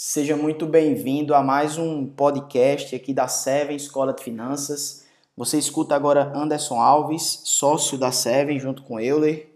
Seja 0.00 0.36
muito 0.36 0.64
bem-vindo 0.64 1.34
a 1.34 1.42
mais 1.42 1.76
um 1.76 2.06
podcast 2.06 2.94
aqui 2.94 3.12
da 3.12 3.26
Seven 3.26 3.74
Escola 3.74 4.12
de 4.12 4.22
Finanças. 4.22 5.04
Você 5.36 5.58
escuta 5.58 5.96
agora 5.96 6.32
Anderson 6.36 6.80
Alves, 6.80 7.40
sócio 7.42 7.98
da 7.98 8.12
Seven, 8.12 8.60
junto 8.60 8.84
com 8.84 9.00
Euler 9.00 9.48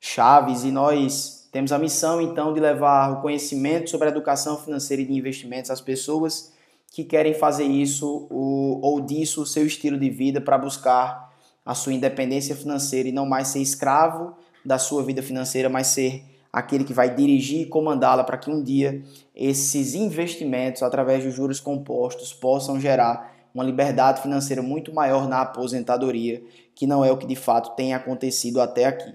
Chaves, 0.00 0.64
e 0.64 0.72
nós 0.72 1.48
temos 1.52 1.70
a 1.70 1.78
missão 1.78 2.20
então 2.20 2.52
de 2.52 2.58
levar 2.58 3.12
o 3.12 3.22
conhecimento 3.22 3.88
sobre 3.88 4.08
a 4.08 4.10
educação 4.10 4.58
financeira 4.58 5.00
e 5.00 5.06
de 5.06 5.12
investimentos 5.12 5.70
às 5.70 5.80
pessoas 5.80 6.52
que 6.90 7.04
querem 7.04 7.32
fazer 7.32 7.62
isso 7.62 8.26
ou 8.28 9.00
disso 9.00 9.42
o 9.42 9.46
seu 9.46 9.64
estilo 9.64 9.96
de 9.96 10.10
vida 10.10 10.40
para 10.40 10.58
buscar 10.58 11.32
a 11.64 11.72
sua 11.72 11.92
independência 11.92 12.56
financeira 12.56 13.08
e 13.08 13.12
não 13.12 13.26
mais 13.26 13.46
ser 13.46 13.60
escravo 13.60 14.34
da 14.64 14.76
sua 14.76 15.04
vida 15.04 15.22
financeira, 15.22 15.68
mas 15.68 15.86
ser 15.86 16.33
aquele 16.54 16.84
que 16.84 16.94
vai 16.94 17.12
dirigir 17.12 17.62
e 17.62 17.66
comandá-la 17.66 18.22
para 18.22 18.38
que 18.38 18.50
um 18.50 18.62
dia 18.62 19.02
esses 19.34 19.94
investimentos, 19.94 20.82
através 20.82 21.22
de 21.22 21.30
juros 21.30 21.58
compostos, 21.58 22.32
possam 22.32 22.80
gerar 22.80 23.34
uma 23.52 23.64
liberdade 23.64 24.22
financeira 24.22 24.62
muito 24.62 24.94
maior 24.94 25.28
na 25.28 25.42
aposentadoria, 25.42 26.42
que 26.74 26.86
não 26.86 27.04
é 27.04 27.10
o 27.10 27.16
que 27.16 27.26
de 27.26 27.36
fato 27.36 27.74
tem 27.76 27.92
acontecido 27.92 28.60
até 28.60 28.84
aqui. 28.84 29.14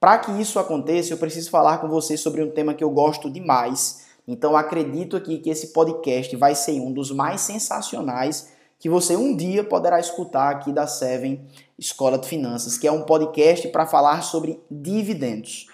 Para 0.00 0.18
que 0.18 0.32
isso 0.32 0.58
aconteça, 0.58 1.12
eu 1.12 1.18
preciso 1.18 1.50
falar 1.50 1.78
com 1.78 1.88
você 1.88 2.16
sobre 2.16 2.42
um 2.42 2.50
tema 2.50 2.74
que 2.74 2.82
eu 2.82 2.90
gosto 2.90 3.30
demais. 3.30 4.06
Então 4.26 4.56
acredito 4.56 5.16
aqui 5.16 5.38
que 5.38 5.50
esse 5.50 5.68
podcast 5.68 6.34
vai 6.36 6.54
ser 6.54 6.80
um 6.80 6.92
dos 6.92 7.10
mais 7.10 7.40
sensacionais 7.40 8.52
que 8.82 8.88
você 8.88 9.14
um 9.14 9.36
dia 9.36 9.62
poderá 9.62 10.00
escutar 10.00 10.50
aqui 10.50 10.72
da 10.72 10.88
Seven 10.88 11.46
Escola 11.78 12.18
de 12.18 12.26
Finanças, 12.26 12.76
que 12.76 12.88
é 12.88 12.90
um 12.90 13.02
podcast 13.02 13.68
para 13.68 13.86
falar 13.86 14.22
sobre 14.22 14.60
dividendos. 14.68 15.68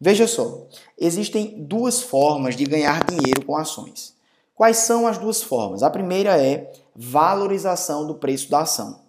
Veja 0.00 0.26
só, 0.26 0.66
existem 0.98 1.64
duas 1.64 2.02
formas 2.02 2.56
de 2.56 2.64
ganhar 2.64 3.04
dinheiro 3.04 3.44
com 3.44 3.56
ações. 3.56 4.14
Quais 4.54 4.78
são 4.78 5.06
as 5.06 5.18
duas 5.18 5.42
formas? 5.42 5.82
A 5.82 5.90
primeira 5.90 6.36
é 6.36 6.72
valorização 6.94 8.06
do 8.06 8.14
preço 8.14 8.50
da 8.50 8.60
ação. 8.60 9.00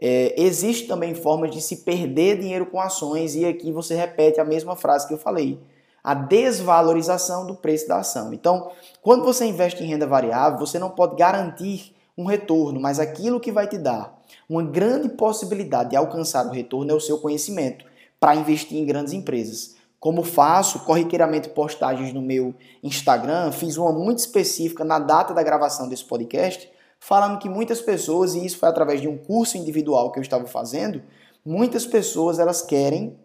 É, 0.00 0.34
existe 0.40 0.86
também 0.86 1.14
formas 1.14 1.50
de 1.52 1.60
se 1.60 1.78
perder 1.78 2.40
dinheiro 2.40 2.66
com 2.66 2.80
ações, 2.80 3.34
e 3.34 3.44
aqui 3.44 3.72
você 3.72 3.94
repete 3.94 4.40
a 4.40 4.44
mesma 4.44 4.76
frase 4.76 5.06
que 5.06 5.14
eu 5.14 5.18
falei: 5.18 5.58
a 6.04 6.12
desvalorização 6.12 7.46
do 7.46 7.54
preço 7.54 7.88
da 7.88 7.98
ação. 7.98 8.32
Então, 8.34 8.70
quando 9.00 9.24
você 9.24 9.46
investe 9.46 9.82
em 9.82 9.86
renda 9.86 10.06
variável, 10.06 10.58
você 10.58 10.78
não 10.78 10.90
pode 10.90 11.16
garantir 11.16 11.94
um 12.18 12.24
retorno, 12.24 12.80
mas 12.80 12.98
aquilo 12.98 13.40
que 13.40 13.52
vai 13.52 13.66
te 13.68 13.78
dar 13.78 14.16
uma 14.48 14.62
grande 14.62 15.08
possibilidade 15.08 15.90
de 15.90 15.96
alcançar 15.96 16.46
o 16.46 16.50
retorno 16.50 16.90
é 16.90 16.94
o 16.94 17.00
seu 17.00 17.18
conhecimento 17.18 17.84
para 18.18 18.34
investir 18.34 18.78
em 18.78 18.86
grandes 18.86 19.12
empresas 19.12 19.75
como 19.98 20.22
faço 20.22 20.80
corriqueiramente 20.80 21.48
postagens 21.48 22.12
no 22.12 22.20
meu 22.20 22.54
Instagram, 22.82 23.50
fiz 23.52 23.76
uma 23.76 23.92
muito 23.92 24.18
específica 24.18 24.84
na 24.84 24.98
data 24.98 25.32
da 25.32 25.42
gravação 25.42 25.88
desse 25.88 26.04
podcast, 26.04 26.70
falando 27.00 27.38
que 27.38 27.48
muitas 27.48 27.80
pessoas, 27.80 28.34
e 28.34 28.44
isso 28.44 28.58
foi 28.58 28.68
através 28.68 29.00
de 29.00 29.08
um 29.08 29.16
curso 29.16 29.56
individual 29.56 30.12
que 30.12 30.18
eu 30.18 30.22
estava 30.22 30.46
fazendo, 30.46 31.02
muitas 31.44 31.86
pessoas 31.86 32.38
elas 32.38 32.62
querem 32.62 33.18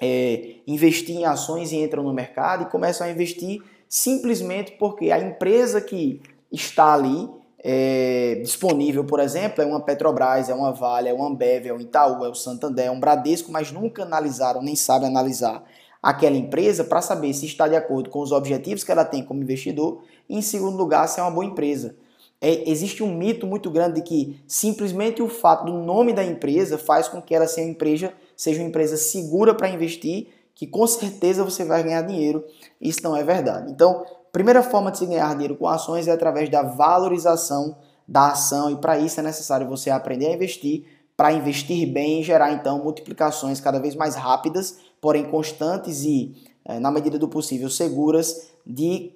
é, 0.00 0.56
investir 0.66 1.16
em 1.16 1.24
ações 1.24 1.72
e 1.72 1.76
entram 1.76 2.02
no 2.02 2.12
mercado 2.12 2.64
e 2.64 2.70
começam 2.70 3.06
a 3.06 3.10
investir 3.10 3.62
simplesmente 3.88 4.72
porque 4.72 5.10
a 5.10 5.18
empresa 5.18 5.80
que 5.80 6.20
está 6.52 6.92
ali 6.92 7.28
é, 7.58 8.40
disponível, 8.42 9.04
por 9.04 9.18
exemplo, 9.18 9.62
é 9.62 9.66
uma 9.66 9.80
Petrobras, 9.80 10.48
é 10.48 10.54
uma 10.54 10.72
Vale, 10.72 11.08
é 11.08 11.12
uma 11.12 11.28
Ambev, 11.28 11.66
é 11.66 11.72
um 11.72 11.80
Itaú, 11.80 12.24
é 12.24 12.28
o 12.28 12.34
Santander, 12.34 12.86
é 12.86 12.90
um 12.90 13.00
Bradesco, 13.00 13.50
mas 13.50 13.72
nunca 13.72 14.02
analisaram, 14.02 14.62
nem 14.62 14.76
sabem 14.76 15.08
analisar 15.08 15.64
aquela 16.06 16.36
empresa 16.36 16.84
para 16.84 17.02
saber 17.02 17.34
se 17.34 17.46
está 17.46 17.66
de 17.66 17.74
acordo 17.74 18.10
com 18.10 18.20
os 18.20 18.30
objetivos 18.30 18.84
que 18.84 18.92
ela 18.92 19.04
tem 19.04 19.24
como 19.24 19.42
investidor 19.42 20.04
e, 20.28 20.38
em 20.38 20.40
segundo 20.40 20.76
lugar, 20.76 21.08
se 21.08 21.18
é 21.18 21.22
uma 21.24 21.32
boa 21.32 21.44
empresa. 21.44 21.96
É, 22.40 22.70
existe 22.70 23.02
um 23.02 23.12
mito 23.12 23.44
muito 23.44 23.68
grande 23.72 23.96
de 23.96 24.02
que 24.02 24.40
simplesmente 24.46 25.20
o 25.20 25.28
fato 25.28 25.64
do 25.66 25.72
nome 25.72 26.12
da 26.12 26.22
empresa 26.22 26.78
faz 26.78 27.08
com 27.08 27.20
que 27.20 27.34
ela 27.34 27.48
seja 27.48 27.66
uma 27.66 27.72
empresa, 27.72 28.12
seja 28.36 28.60
uma 28.60 28.68
empresa 28.68 28.96
segura 28.96 29.52
para 29.52 29.68
investir, 29.68 30.28
que 30.54 30.64
com 30.64 30.86
certeza 30.86 31.42
você 31.42 31.64
vai 31.64 31.82
ganhar 31.82 32.02
dinheiro. 32.02 32.44
Isso 32.80 33.00
não 33.02 33.16
é 33.16 33.24
verdade. 33.24 33.72
Então, 33.72 34.04
primeira 34.30 34.62
forma 34.62 34.92
de 34.92 34.98
se 34.98 35.06
ganhar 35.06 35.32
dinheiro 35.32 35.56
com 35.56 35.66
ações 35.66 36.06
é 36.06 36.12
através 36.12 36.48
da 36.48 36.62
valorização 36.62 37.78
da 38.06 38.28
ação 38.28 38.70
e 38.70 38.76
para 38.76 38.96
isso 38.96 39.18
é 39.18 39.24
necessário 39.24 39.66
você 39.66 39.90
aprender 39.90 40.28
a 40.28 40.34
investir, 40.34 40.84
para 41.16 41.32
investir 41.32 41.92
bem 41.92 42.20
e 42.20 42.22
gerar 42.22 42.52
então 42.52 42.78
multiplicações 42.78 43.58
cada 43.60 43.80
vez 43.80 43.96
mais 43.96 44.14
rápidas 44.14 44.85
porém 45.00 45.24
constantes 45.24 46.02
e, 46.04 46.34
é, 46.64 46.78
na 46.78 46.90
medida 46.90 47.18
do 47.18 47.28
possível, 47.28 47.68
seguras 47.70 48.50
de 48.66 49.12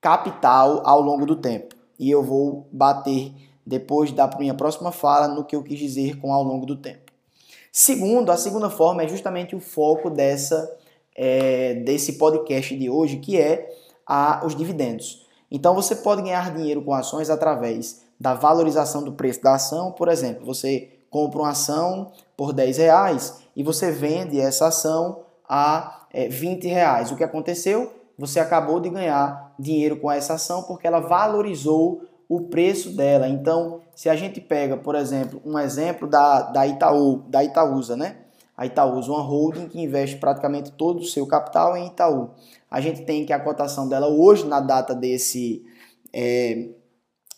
capital 0.00 0.82
ao 0.84 1.00
longo 1.00 1.26
do 1.26 1.36
tempo. 1.36 1.74
E 1.98 2.10
eu 2.10 2.22
vou 2.22 2.66
bater 2.72 3.32
depois 3.66 4.12
da 4.12 4.28
minha 4.38 4.54
próxima 4.54 4.92
fala 4.92 5.28
no 5.28 5.44
que 5.44 5.56
eu 5.56 5.62
quis 5.62 5.78
dizer 5.78 6.20
com 6.20 6.32
ao 6.32 6.42
longo 6.42 6.66
do 6.66 6.76
tempo. 6.76 7.12
Segundo, 7.72 8.30
a 8.30 8.36
segunda 8.36 8.70
forma 8.70 9.02
é 9.02 9.08
justamente 9.08 9.56
o 9.56 9.60
foco 9.60 10.08
dessa, 10.10 10.78
é, 11.16 11.74
desse 11.74 12.14
podcast 12.14 12.76
de 12.76 12.88
hoje, 12.88 13.16
que 13.16 13.40
é 13.40 13.68
a, 14.06 14.44
os 14.44 14.54
dividendos. 14.54 15.26
Então 15.50 15.74
você 15.74 15.96
pode 15.96 16.22
ganhar 16.22 16.54
dinheiro 16.54 16.82
com 16.82 16.92
ações 16.92 17.30
através 17.30 18.02
da 18.18 18.34
valorização 18.34 19.02
do 19.02 19.12
preço 19.12 19.42
da 19.42 19.54
ação. 19.54 19.92
Por 19.92 20.08
exemplo, 20.08 20.44
você 20.44 20.93
compra 21.14 21.42
uma 21.42 21.50
ação 21.50 22.10
por 22.36 22.52
10 22.52 22.78
reais 22.78 23.38
e 23.54 23.62
você 23.62 23.92
vende 23.92 24.40
essa 24.40 24.66
ação 24.66 25.20
a 25.48 26.06
é, 26.12 26.26
20 26.26 26.66
reais. 26.66 27.12
O 27.12 27.16
que 27.16 27.22
aconteceu? 27.22 27.92
Você 28.18 28.40
acabou 28.40 28.80
de 28.80 28.90
ganhar 28.90 29.54
dinheiro 29.56 30.00
com 30.00 30.10
essa 30.10 30.34
ação 30.34 30.64
porque 30.64 30.88
ela 30.88 30.98
valorizou 30.98 32.02
o 32.28 32.40
preço 32.48 32.96
dela. 32.96 33.28
Então, 33.28 33.80
se 33.94 34.08
a 34.08 34.16
gente 34.16 34.40
pega, 34.40 34.76
por 34.76 34.96
exemplo, 34.96 35.40
um 35.44 35.56
exemplo 35.56 36.08
da, 36.08 36.42
da 36.42 36.66
Itaú, 36.66 37.22
da 37.28 37.44
Itaúsa, 37.44 37.96
né? 37.96 38.16
A 38.56 38.66
Itaúsa, 38.66 39.12
uma 39.12 39.22
holding 39.22 39.68
que 39.68 39.80
investe 39.80 40.16
praticamente 40.16 40.72
todo 40.72 40.98
o 40.98 41.04
seu 41.04 41.24
capital 41.28 41.76
em 41.76 41.86
Itaú. 41.86 42.30
A 42.68 42.80
gente 42.80 43.02
tem 43.02 43.24
que 43.24 43.32
a 43.32 43.38
cotação 43.38 43.88
dela 43.88 44.08
hoje, 44.08 44.44
na 44.48 44.58
data 44.58 44.92
desse, 44.96 45.64
é, 46.12 46.70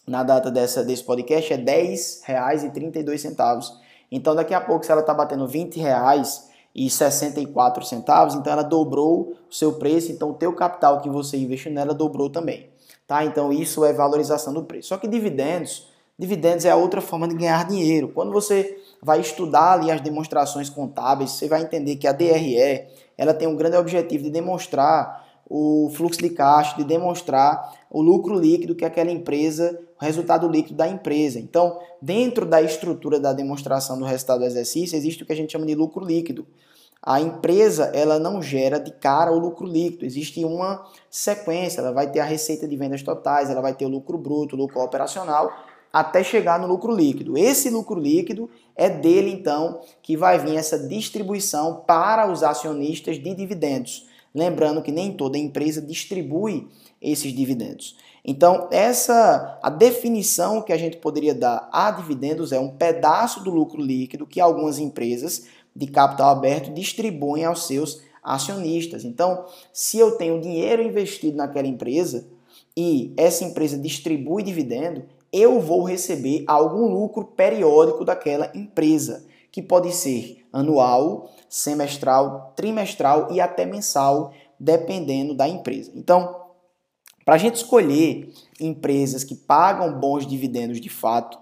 na 0.06 0.22
data 0.22 0.50
dessa, 0.50 0.84
desse 0.84 1.05
podcast, 1.05 1.53
é 1.53 1.56
R$ 1.56 1.65
10,32. 1.65 3.72
Então, 4.11 4.34
daqui 4.34 4.55
a 4.55 4.61
pouco, 4.61 4.84
se 4.84 4.93
ela 4.93 5.00
está 5.00 5.12
batendo 5.12 5.47
20 5.47 5.81
reais, 5.81 6.47
e 6.77 6.91
64 6.91 7.83
centavos, 7.87 8.34
então 8.34 8.53
ela 8.53 8.62
dobrou 8.62 9.34
o 9.50 9.55
seu 9.55 9.72
preço, 9.72 10.12
então 10.12 10.31
o 10.31 10.34
teu 10.34 10.53
capital 10.53 11.00
que 11.00 11.09
você 11.09 11.39
investiu 11.39 11.72
nela 11.72 11.95
dobrou 11.95 12.28
também, 12.28 12.69
tá? 13.06 13.25
Então 13.25 13.50
isso 13.50 13.83
é 13.83 13.95
valorização 13.95 14.53
do 14.53 14.62
preço. 14.62 14.89
Só 14.89 14.99
que 14.99 15.09
dividendos, 15.09 15.89
dividendos 16.19 16.66
é 16.66 16.75
outra 16.75 17.00
forma 17.00 17.27
de 17.27 17.34
ganhar 17.34 17.66
dinheiro. 17.66 18.09
Quando 18.09 18.31
você 18.31 18.78
vai 19.03 19.21
estudar 19.21 19.72
ali 19.72 19.91
as 19.91 20.03
demonstrações 20.03 20.69
contábeis, 20.69 21.31
você 21.31 21.49
vai 21.49 21.62
entender 21.62 21.97
que 21.97 22.06
a 22.06 22.12
DRE, 22.12 22.84
ela 23.16 23.33
tem 23.33 23.49
um 23.49 23.56
grande 23.56 23.78
objetivo 23.78 24.25
de 24.25 24.31
demonstrar 24.31 25.25
o 25.49 25.91
fluxo 25.95 26.21
de 26.21 26.28
caixa, 26.28 26.77
de 26.77 26.84
demonstrar 26.84 27.72
o 27.91 28.02
lucro 28.02 28.38
líquido 28.38 28.74
que 28.74 28.84
aquela 28.84 29.10
empresa, 29.10 29.78
o 30.00 30.04
resultado 30.04 30.48
líquido 30.48 30.76
da 30.76 30.88
empresa. 30.88 31.38
Então, 31.38 31.78
dentro 32.00 32.44
da 32.44 32.60
estrutura 32.60 33.19
da 33.19 33.32
demonstração 33.32 33.98
do 33.98 34.04
resultado 34.04 34.41
do 34.41 34.47
exercício, 34.47 34.97
existe 34.97 35.22
o 35.22 35.26
que 35.26 35.32
a 35.32 35.36
gente 35.36 35.52
chama 35.52 35.66
de 35.66 35.74
lucro 35.74 36.04
líquido. 36.04 36.47
A 37.02 37.20
empresa, 37.20 37.92
ela 37.94 38.19
não 38.19 38.42
gera 38.42 38.80
de 38.80 38.91
cara 38.91 39.30
o 39.30 39.38
lucro 39.38 39.66
líquido, 39.66 40.04
existe 40.04 40.44
uma 40.44 40.84
sequência, 41.08 41.80
ela 41.80 41.92
vai 41.92 42.10
ter 42.10 42.20
a 42.20 42.24
receita 42.24 42.66
de 42.66 42.76
vendas 42.76 43.02
totais, 43.02 43.48
ela 43.48 43.60
vai 43.60 43.74
ter 43.74 43.84
o 43.84 43.88
lucro 43.88 44.18
bruto, 44.18 44.56
o 44.56 44.58
lucro 44.58 44.80
operacional, 44.80 45.53
até 45.92 46.24
chegar 46.24 46.58
no 46.58 46.66
lucro 46.66 46.92
líquido. 46.92 47.38
Esse 47.38 47.70
lucro 47.70 47.98
líquido 48.00 48.50
é 48.74 48.91
dele, 48.91 49.30
então, 49.30 49.80
que 50.03 50.16
vai 50.16 50.38
vir 50.38 50.56
essa 50.56 50.78
distribuição 50.78 51.84
para 51.86 52.30
os 52.30 52.42
acionistas 52.42 53.18
de 53.18 53.34
dividendos. 53.34 54.06
Lembrando 54.34 54.82
que 54.82 54.92
nem 54.92 55.12
toda 55.12 55.38
empresa 55.38 55.80
distribui 55.80 56.68
esses 57.01 57.33
dividendos. 57.33 57.97
Então, 58.25 58.69
essa 58.72 59.59
a 59.63 59.71
definição 59.71 60.60
que 60.60 60.72
a 60.72 60.77
gente 60.77 60.97
poderia 60.97 61.34
dar 61.34 61.69
a 61.72 61.91
dividendos 61.91 62.51
é 62.51 62.59
um 62.59 62.71
pedaço 62.71 63.45
do 63.45 63.51
lucro 63.51 63.81
líquido 63.81 64.27
que 64.27 64.41
algumas 64.41 64.78
empresas 64.78 65.47
de 65.75 65.87
capital 65.87 66.31
aberto 66.31 66.72
distribuem 66.72 67.45
aos 67.45 67.66
seus 67.66 68.01
acionistas. 68.22 69.04
Então, 69.04 69.45
se 69.72 69.98
eu 69.98 70.13
tenho 70.16 70.41
dinheiro 70.41 70.83
investido 70.83 71.37
naquela 71.37 71.69
empresa 71.69 72.27
e 72.77 73.15
essa 73.16 73.45
empresa 73.45 73.78
distribui 73.78 74.42
dividendo, 74.42 75.04
eu 75.33 75.60
vou 75.60 75.84
receber 75.84 76.45
algum 76.47 76.87
lucro 76.89 77.25
periódico 77.25 78.04
daquela 78.04 78.51
empresa, 78.54 79.25
que 79.53 79.63
pode 79.63 79.92
ser 79.92 80.45
anual, 80.53 81.31
semestral, 81.49 82.53
trimestral 82.57 83.28
e 83.31 83.41
até 83.41 83.65
mensal, 83.65 84.33
dependendo 84.59 85.34
da 85.34 85.49
empresa. 85.49 85.92
Então, 85.95 86.46
para 87.27 87.34
a 87.34 87.39
gente 87.39 87.57
escolher 87.57 88.33
empresas 88.61 89.25
que 89.25 89.34
pagam 89.34 89.99
bons 89.99 90.25
dividendos 90.25 90.81
de 90.81 90.89
fato, 90.89 91.37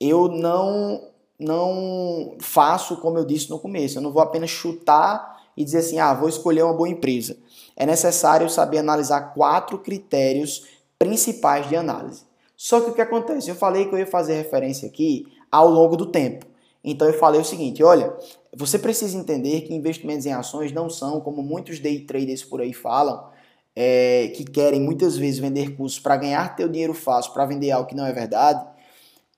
eu 0.00 0.26
não 0.26 1.12
não 1.38 2.36
faço 2.40 2.96
como 2.96 3.16
eu 3.18 3.24
disse 3.24 3.48
no 3.48 3.60
começo. 3.60 3.98
Eu 3.98 4.02
não 4.02 4.10
vou 4.10 4.22
apenas 4.22 4.50
chutar 4.50 5.40
e 5.56 5.62
dizer 5.62 5.78
assim, 5.78 6.00
ah, 6.00 6.12
vou 6.12 6.28
escolher 6.28 6.64
uma 6.64 6.74
boa 6.74 6.88
empresa. 6.88 7.36
É 7.76 7.86
necessário 7.86 8.48
saber 8.50 8.78
analisar 8.78 9.34
quatro 9.34 9.78
critérios 9.78 10.64
principais 10.98 11.68
de 11.68 11.76
análise. 11.76 12.22
Só 12.56 12.80
que 12.80 12.90
o 12.90 12.94
que 12.94 13.00
acontece? 13.00 13.48
Eu 13.48 13.54
falei 13.54 13.84
que 13.84 13.94
eu 13.94 13.98
ia 13.98 14.06
fazer 14.06 14.34
referência 14.34 14.88
aqui 14.88 15.28
ao 15.52 15.68
longo 15.68 15.96
do 15.96 16.06
tempo. 16.06 16.44
Então 16.82 17.06
eu 17.06 17.14
falei 17.14 17.40
o 17.40 17.44
seguinte, 17.44 17.84
olha, 17.84 18.16
você 18.56 18.78
precisa 18.78 19.16
entender 19.16 19.60
que 19.60 19.74
investimentos 19.74 20.26
em 20.26 20.32
ações 20.32 20.72
não 20.72 20.88
são, 20.88 21.20
como 21.20 21.42
muitos 21.42 21.78
day 21.78 22.00
traders 22.00 22.42
por 22.42 22.60
aí 22.60 22.72
falam, 22.72 23.28
é, 23.80 24.32
que 24.34 24.42
querem 24.42 24.80
muitas 24.80 25.16
vezes 25.16 25.38
vender 25.38 25.76
cursos 25.76 26.00
para 26.00 26.16
ganhar 26.16 26.56
teu 26.56 26.68
dinheiro 26.68 26.92
fácil, 26.92 27.32
para 27.32 27.46
vender 27.46 27.70
algo 27.70 27.88
que 27.88 27.94
não 27.94 28.04
é 28.04 28.12
verdade, 28.12 28.66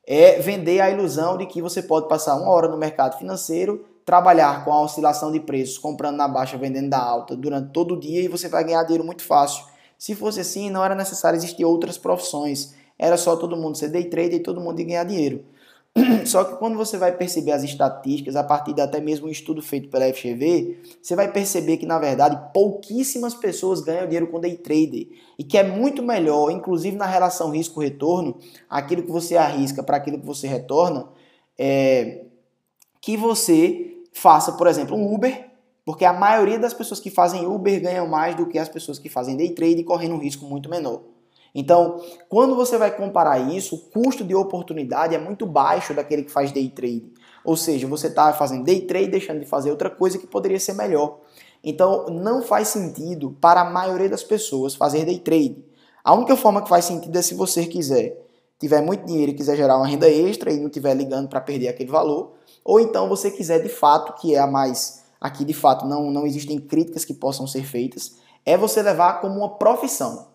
é 0.07 0.41
vender 0.41 0.81
a 0.81 0.91
ilusão 0.91 1.37
de 1.37 1.45
que 1.45 1.61
você 1.61 1.83
pode 1.83 2.09
passar 2.09 2.37
uma 2.37 2.49
hora 2.49 2.67
no 2.67 2.79
mercado 2.79 3.19
financeiro, 3.19 3.85
trabalhar 4.03 4.65
com 4.65 4.73
a 4.73 4.81
oscilação 4.81 5.31
de 5.31 5.41
preços, 5.41 5.77
comprando 5.77 6.17
na 6.17 6.27
baixa, 6.27 6.57
vendendo 6.57 6.89
na 6.89 6.99
alta 6.99 7.37
durante 7.37 7.71
todo 7.71 7.97
o 7.97 8.01
dia 8.01 8.23
e 8.23 8.29
você 8.29 8.49
vai 8.49 8.65
ganhar 8.65 8.83
dinheiro 8.85 9.05
muito 9.05 9.23
fácil. 9.23 9.63
Se 9.99 10.15
fosse 10.15 10.41
assim, 10.41 10.71
não 10.71 10.83
era 10.83 10.95
necessário 10.95 11.37
existir 11.37 11.67
outras 11.67 11.99
profissões. 11.99 12.75
Era 12.99 13.19
só 13.19 13.37
todo 13.37 13.59
mundo 13.59 13.77
ser 13.77 13.91
day 13.91 14.05
trader 14.05 14.41
e 14.41 14.43
todo 14.43 14.59
mundo 14.59 14.83
ganhar 14.83 15.05
dinheiro. 15.05 15.45
Só 16.25 16.45
que 16.45 16.57
quando 16.57 16.77
você 16.77 16.97
vai 16.97 17.17
perceber 17.17 17.53
as 17.53 17.63
estatísticas, 17.63 18.37
a 18.37 18.45
partir 18.45 18.73
de 18.73 18.81
até 18.81 19.01
mesmo 19.01 19.27
um 19.27 19.31
estudo 19.31 19.61
feito 19.61 19.89
pela 19.89 20.13
FGV, 20.13 20.79
você 21.03 21.17
vai 21.17 21.31
perceber 21.33 21.77
que, 21.79 21.87
na 21.87 21.99
verdade, 21.99 22.53
pouquíssimas 22.53 23.35
pessoas 23.35 23.81
ganham 23.81 24.07
dinheiro 24.07 24.29
com 24.29 24.41
day 24.41 24.57
trader. 24.57 25.09
E 25.39 25.45
que 25.45 25.59
é 25.59 25.63
muito 25.63 26.03
melhor, 26.03 26.51
inclusive 26.51 26.97
na 26.97 27.07
relação 27.07 27.51
risco-retorno, 27.51 28.39
aquilo 28.69 29.03
que 29.03 29.11
você 29.11 29.37
arrisca 29.37 29.83
para 29.83 29.97
aquilo 29.97 30.19
que 30.19 30.27
você 30.27 30.47
retorna, 30.47 31.09
é 31.59 32.27
que 33.01 33.17
você 33.17 33.97
faça, 34.13 34.53
por 34.53 34.67
exemplo, 34.67 34.97
um 34.97 35.15
Uber, 35.15 35.51
porque 35.85 36.05
a 36.05 36.13
maioria 36.13 36.59
das 36.59 36.75
pessoas 36.75 37.01
que 37.01 37.11
fazem 37.11 37.47
Uber 37.47 37.81
ganham 37.81 38.07
mais 38.07 38.37
do 38.37 38.47
que 38.47 38.59
as 38.59 38.69
pessoas 38.69 38.99
que 38.99 39.09
fazem 39.09 39.37
day 39.37 39.51
trade, 39.55 39.83
correndo 39.83 40.15
um 40.15 40.19
risco 40.19 40.45
muito 40.45 40.69
menor. 40.69 41.03
Então, 41.55 42.01
quando 42.29 42.55
você 42.55 42.79
vai 42.79 42.95
comparar 42.95 43.39
isso, 43.39 43.75
o 43.75 43.79
custo 43.79 44.25
de 44.25 44.35
oportunidade 44.35 45.15
é 45.15 45.19
muito 45.19 45.47
baixo 45.47 45.93
daquele 45.95 46.23
que 46.23 46.31
faz 46.31 46.53
day 46.53 46.69
trade. 46.69 47.13
Ou 47.45 47.57
seja, 47.57 47.87
você 47.87 48.07
está 48.07 48.33
fazendo 48.33 48.65
day 48.65 48.83
trade 48.83 49.09
deixando 49.09 49.41
de 49.41 49.47
fazer 49.47 49.71
outra 49.71 49.91
coisa 49.91 50.19
que 50.19 50.27
poderia 50.27 50.61
ser 50.61 50.75
melhor. 50.75 51.19
Então, 51.63 52.07
não 52.07 52.43
faz 52.43 52.69
sentido 52.69 53.37
para 53.41 53.63
a 53.63 53.71
maioria 53.71 54.09
das 54.09 54.23
pessoas 54.23 54.75
fazer 54.75 55.05
day 55.05 55.19
trade. 55.19 55.65
A 56.05 56.15
única 56.15 56.37
forma 56.37 56.63
que 56.63 56.69
faz 56.69 56.85
sentido 56.85 57.19
é 57.19 57.23
se 57.23 57.35
você 57.35 57.67
quiser, 57.67 58.17
tiver 58.59 58.81
muito 58.81 59.05
dinheiro 59.05 59.33
e 59.33 59.35
quiser 59.35 59.57
gerar 59.57 59.77
uma 59.77 59.87
renda 59.87 60.09
extra 60.09 60.53
e 60.53 60.59
não 60.59 60.67
estiver 60.67 60.95
ligando 60.95 61.29
para 61.29 61.41
perder 61.41 61.69
aquele 61.69 61.91
valor, 61.91 62.33
ou 62.65 62.81
então 62.81 63.09
você 63.09 63.31
quiser 63.31 63.63
de 63.63 63.69
fato, 63.69 64.15
que 64.21 64.35
é 64.35 64.39
a 64.39 64.47
mais 64.47 65.01
aqui 65.21 65.45
de 65.45 65.53
fato 65.53 65.87
não, 65.87 66.11
não 66.11 66.27
existem 66.27 66.59
críticas 66.59 67.05
que 67.05 67.13
possam 67.13 67.47
ser 67.47 67.65
feitas, 67.65 68.17
é 68.45 68.57
você 68.57 68.83
levar 68.83 69.21
como 69.21 69.37
uma 69.37 69.59
profissão. 69.59 70.29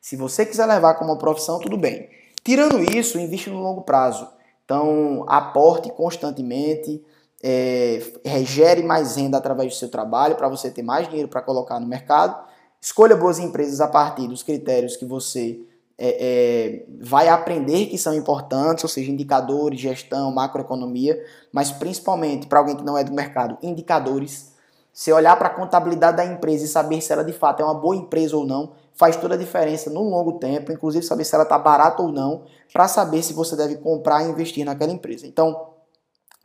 Se 0.00 0.16
você 0.16 0.46
quiser 0.46 0.66
levar 0.66 0.94
como 0.94 1.18
profissão, 1.18 1.58
tudo 1.58 1.76
bem. 1.76 2.08
Tirando 2.42 2.80
isso, 2.96 3.18
investe 3.18 3.50
no 3.50 3.60
longo 3.60 3.82
prazo. 3.82 4.26
Então, 4.64 5.24
aporte 5.28 5.90
constantemente, 5.90 7.04
é, 7.42 8.00
gere 8.44 8.82
mais 8.82 9.16
renda 9.16 9.36
através 9.36 9.72
do 9.72 9.78
seu 9.78 9.88
trabalho 9.88 10.36
para 10.36 10.48
você 10.48 10.70
ter 10.70 10.82
mais 10.82 11.08
dinheiro 11.08 11.28
para 11.28 11.42
colocar 11.42 11.78
no 11.78 11.86
mercado. 11.86 12.48
Escolha 12.80 13.14
boas 13.14 13.38
empresas 13.38 13.80
a 13.80 13.88
partir 13.88 14.26
dos 14.26 14.42
critérios 14.42 14.96
que 14.96 15.04
você 15.04 15.60
é, 15.98 16.16
é, 16.18 16.84
vai 16.98 17.28
aprender 17.28 17.86
que 17.86 17.98
são 17.98 18.14
importantes, 18.14 18.84
ou 18.84 18.88
seja, 18.88 19.10
indicadores, 19.10 19.78
gestão, 19.78 20.32
macroeconomia, 20.32 21.22
mas 21.52 21.70
principalmente 21.70 22.46
para 22.46 22.58
alguém 22.58 22.74
que 22.74 22.82
não 22.82 22.96
é 22.96 23.04
do 23.04 23.12
mercado, 23.12 23.58
indicadores. 23.62 24.52
Se 24.94 25.12
olhar 25.12 25.36
para 25.36 25.48
a 25.48 25.54
contabilidade 25.54 26.16
da 26.16 26.24
empresa 26.24 26.64
e 26.64 26.68
saber 26.68 27.02
se 27.02 27.12
ela 27.12 27.22
de 27.22 27.32
fato 27.32 27.60
é 27.60 27.64
uma 27.64 27.74
boa 27.74 27.94
empresa 27.94 28.34
ou 28.34 28.46
não, 28.46 28.72
faz 28.94 29.16
toda 29.16 29.34
a 29.34 29.38
diferença 29.38 29.90
no 29.90 30.02
longo 30.02 30.38
tempo, 30.38 30.72
inclusive 30.72 31.04
saber 31.04 31.24
se 31.24 31.34
ela 31.34 31.44
está 31.44 31.58
barata 31.58 32.02
ou 32.02 32.12
não, 32.12 32.44
para 32.72 32.86
saber 32.88 33.22
se 33.22 33.32
você 33.32 33.56
deve 33.56 33.76
comprar 33.76 34.22
e 34.22 34.30
investir 34.30 34.64
naquela 34.64 34.92
empresa. 34.92 35.26
Então, 35.26 35.68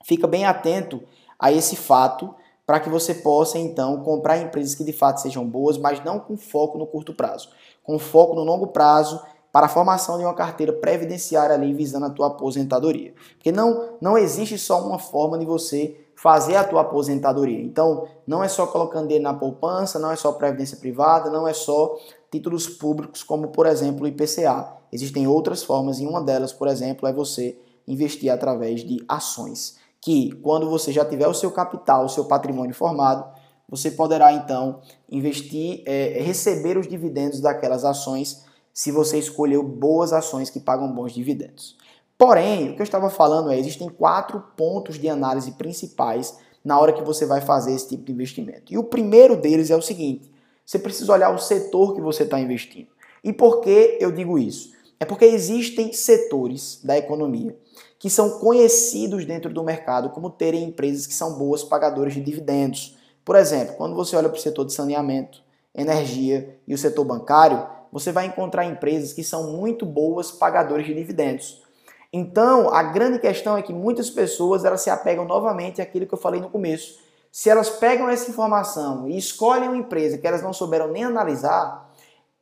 fica 0.06 0.28
bem 0.28 0.46
atento 0.46 1.04
a 1.40 1.52
esse 1.52 1.76
fato 1.76 2.34
para 2.66 2.80
que 2.80 2.90
você 2.90 3.14
possa 3.14 3.60
então 3.60 4.02
comprar 4.02 4.38
empresas 4.38 4.74
que 4.74 4.84
de 4.84 4.94
fato 4.94 5.22
sejam 5.22 5.48
boas, 5.48 5.78
mas 5.78 6.04
não 6.04 6.20
com 6.20 6.36
foco 6.36 6.78
no 6.78 6.88
curto 6.88 7.14
prazo, 7.14 7.50
com 7.84 8.00
foco 8.00 8.34
no 8.34 8.44
longo 8.44 8.68
prazo 8.68 9.22
para 9.52 9.68
a 9.68 9.70
formação 9.70 10.18
de 10.18 10.26
uma 10.26 10.34
carteira 10.34 10.74
previdenciária 10.74 11.56
ali 11.56 11.74
visando 11.74 12.08
a 12.08 12.10
tua 12.10 12.28
aposentadoria. 12.28 13.14
Porque 13.36 13.52
não 13.52 13.98
não 14.02 14.18
existe 14.18 14.58
só 14.58 14.86
uma 14.86 15.00
forma 15.00 15.38
de 15.38 15.46
você 15.46 15.96
fazer 16.16 16.56
a 16.56 16.64
tua 16.64 16.82
aposentadoria. 16.82 17.62
Então, 17.62 18.08
não 18.26 18.44
é 18.44 18.48
só 18.48 18.66
colocando 18.66 19.08
dinheiro 19.08 19.24
na 19.24 19.34
poupança, 19.34 20.00
não 20.00 20.12
é 20.12 20.16
só 20.16 20.32
previdência 20.32 20.78
privada, 20.78 21.30
não 21.30 21.48
é 21.48 21.54
só 21.54 21.96
títulos 22.36 22.68
públicos, 22.68 23.24
como 23.24 23.48
por 23.48 23.66
exemplo 23.66 24.04
o 24.04 24.08
IPCA. 24.08 24.74
Existem 24.92 25.26
outras 25.26 25.64
formas 25.64 26.00
e 26.00 26.06
uma 26.06 26.22
delas, 26.22 26.52
por 26.52 26.68
exemplo, 26.68 27.08
é 27.08 27.14
você 27.14 27.58
investir 27.88 28.30
através 28.30 28.84
de 28.84 28.98
ações, 29.08 29.78
que 30.02 30.32
quando 30.42 30.70
você 30.70 30.92
já 30.92 31.06
tiver 31.06 31.28
o 31.28 31.34
seu 31.34 31.50
capital, 31.52 32.06
o 32.06 32.10
seu 32.10 32.26
patrimônio 32.26 32.76
formado, 32.76 33.26
você 33.70 33.90
poderá 33.90 34.34
então 34.34 34.82
investir, 35.10 35.82
é, 35.86 36.22
receber 36.22 36.78
os 36.78 36.88
dividendos 36.88 37.40
daquelas 37.40 37.86
ações, 37.86 38.44
se 38.74 38.92
você 38.92 39.18
escolheu 39.18 39.64
boas 39.64 40.12
ações 40.12 40.50
que 40.50 40.60
pagam 40.60 40.92
bons 40.92 41.14
dividendos. 41.14 41.78
Porém, 42.18 42.70
o 42.70 42.76
que 42.76 42.82
eu 42.82 42.84
estava 42.84 43.10
falando 43.10 43.50
é, 43.50 43.58
existem 43.58 43.90
quatro 43.90 44.44
pontos 44.58 45.00
de 45.00 45.08
análise 45.08 45.52
principais 45.54 46.38
na 46.64 46.80
hora 46.80 46.92
que 46.92 47.04
você 47.04 47.26
vai 47.26 47.40
fazer 47.40 47.74
esse 47.74 47.90
tipo 47.90 48.04
de 48.04 48.12
investimento. 48.12 48.74
E 48.74 48.78
o 48.78 48.84
primeiro 48.84 49.38
deles 49.38 49.70
é 49.70 49.76
o 49.76 49.82
seguinte: 49.82 50.32
você 50.66 50.80
precisa 50.80 51.14
olhar 51.14 51.30
o 51.30 51.38
setor 51.38 51.94
que 51.94 52.02
você 52.02 52.24
está 52.24 52.40
investindo. 52.40 52.88
E 53.24 53.32
por 53.32 53.62
que 53.62 53.98
eu 54.00 54.12
digo 54.12 54.38
isso? 54.38 54.74
É 55.00 55.06
porque 55.06 55.26
existem 55.26 55.94
setores 55.94 56.80
da 56.84 56.98
economia 56.98 57.56
que 58.00 58.10
são 58.10 58.40
conhecidos 58.40 59.26
dentro 59.26 59.54
do 59.54 59.64
mercado 59.64 60.10
como 60.10 60.30
terem 60.30 60.64
empresas 60.64 61.08
que 61.08 61.14
são 61.14 61.38
boas 61.38 61.64
pagadoras 61.64 62.14
de 62.14 62.22
dividendos. 62.22 62.98
Por 63.24 63.36
exemplo, 63.36 63.76
quando 63.76 63.96
você 63.96 64.16
olha 64.16 64.30
para 64.30 64.38
o 64.38 64.42
setor 64.42 64.66
de 64.66 64.74
saneamento, 64.74 65.42
energia 65.74 66.58
e 66.68 66.74
o 66.74 66.78
setor 66.78 67.04
bancário, 67.04 67.66
você 67.92 68.12
vai 68.12 68.26
encontrar 68.26 68.66
empresas 68.66 69.14
que 69.14 69.24
são 69.24 69.52
muito 69.52 69.86
boas 69.86 70.32
pagadoras 70.32 70.86
de 70.86 70.94
dividendos. 70.94 71.64
Então, 72.12 72.74
a 72.74 72.84
grande 72.84 73.20
questão 73.20 73.58
é 73.58 73.62
que 73.62 73.74
muitas 73.74 74.10
pessoas 74.10 74.64
elas 74.64 74.82
se 74.82 74.90
apegam 74.90 75.26
novamente 75.26 75.82
àquilo 75.82 76.06
que 76.06 76.14
eu 76.14 76.18
falei 76.18 76.40
no 76.40 76.50
começo. 76.50 77.00
Se 77.38 77.50
elas 77.50 77.70
pegam 77.70 78.08
essa 78.08 78.32
informação 78.32 79.10
e 79.10 79.18
escolhem 79.18 79.68
uma 79.68 79.76
empresa 79.76 80.18
que 80.18 80.26
elas 80.26 80.42
não 80.42 80.54
souberam 80.54 80.88
nem 80.88 81.04
analisar, 81.04 81.92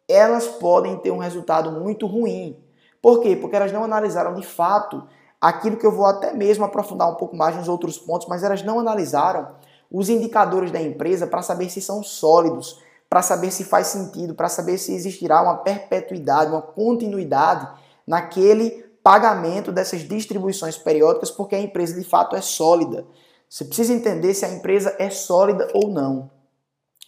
elas 0.08 0.46
podem 0.46 0.96
ter 0.98 1.10
um 1.10 1.18
resultado 1.18 1.72
muito 1.72 2.06
ruim. 2.06 2.64
Por 3.02 3.20
quê? 3.20 3.36
Porque 3.36 3.56
elas 3.56 3.72
não 3.72 3.84
analisaram 3.84 4.36
de 4.36 4.46
fato 4.46 5.04
aquilo 5.42 5.78
que 5.78 5.86
eu 5.88 5.92
vou 5.92 6.06
até 6.06 6.32
mesmo 6.32 6.64
aprofundar 6.64 7.10
um 7.10 7.16
pouco 7.16 7.36
mais 7.36 7.56
nos 7.56 7.68
outros 7.68 7.98
pontos, 7.98 8.28
mas 8.28 8.44
elas 8.44 8.62
não 8.62 8.80
analisaram 8.80 9.56
os 9.92 10.10
indicadores 10.10 10.70
da 10.70 10.80
empresa 10.80 11.26
para 11.26 11.42
saber 11.42 11.72
se 11.72 11.82
são 11.82 12.04
sólidos, 12.04 12.80
para 13.10 13.24
saber 13.24 13.50
se 13.50 13.64
faz 13.64 13.88
sentido, 13.88 14.36
para 14.36 14.48
saber 14.48 14.78
se 14.78 14.94
existirá 14.94 15.42
uma 15.42 15.58
perpetuidade, 15.58 16.52
uma 16.52 16.62
continuidade 16.62 17.68
naquele 18.06 18.86
pagamento 19.04 19.72
dessas 19.72 20.02
distribuições 20.02 20.78
periódicas, 20.78 21.32
porque 21.32 21.56
a 21.56 21.60
empresa 21.60 22.00
de 22.00 22.08
fato 22.08 22.36
é 22.36 22.42
sólida. 22.42 23.08
Você 23.54 23.66
precisa 23.66 23.94
entender 23.94 24.34
se 24.34 24.44
a 24.46 24.50
empresa 24.52 24.96
é 24.98 25.12
sólida 25.12 25.68
ou 25.76 25.88
não. 25.88 26.32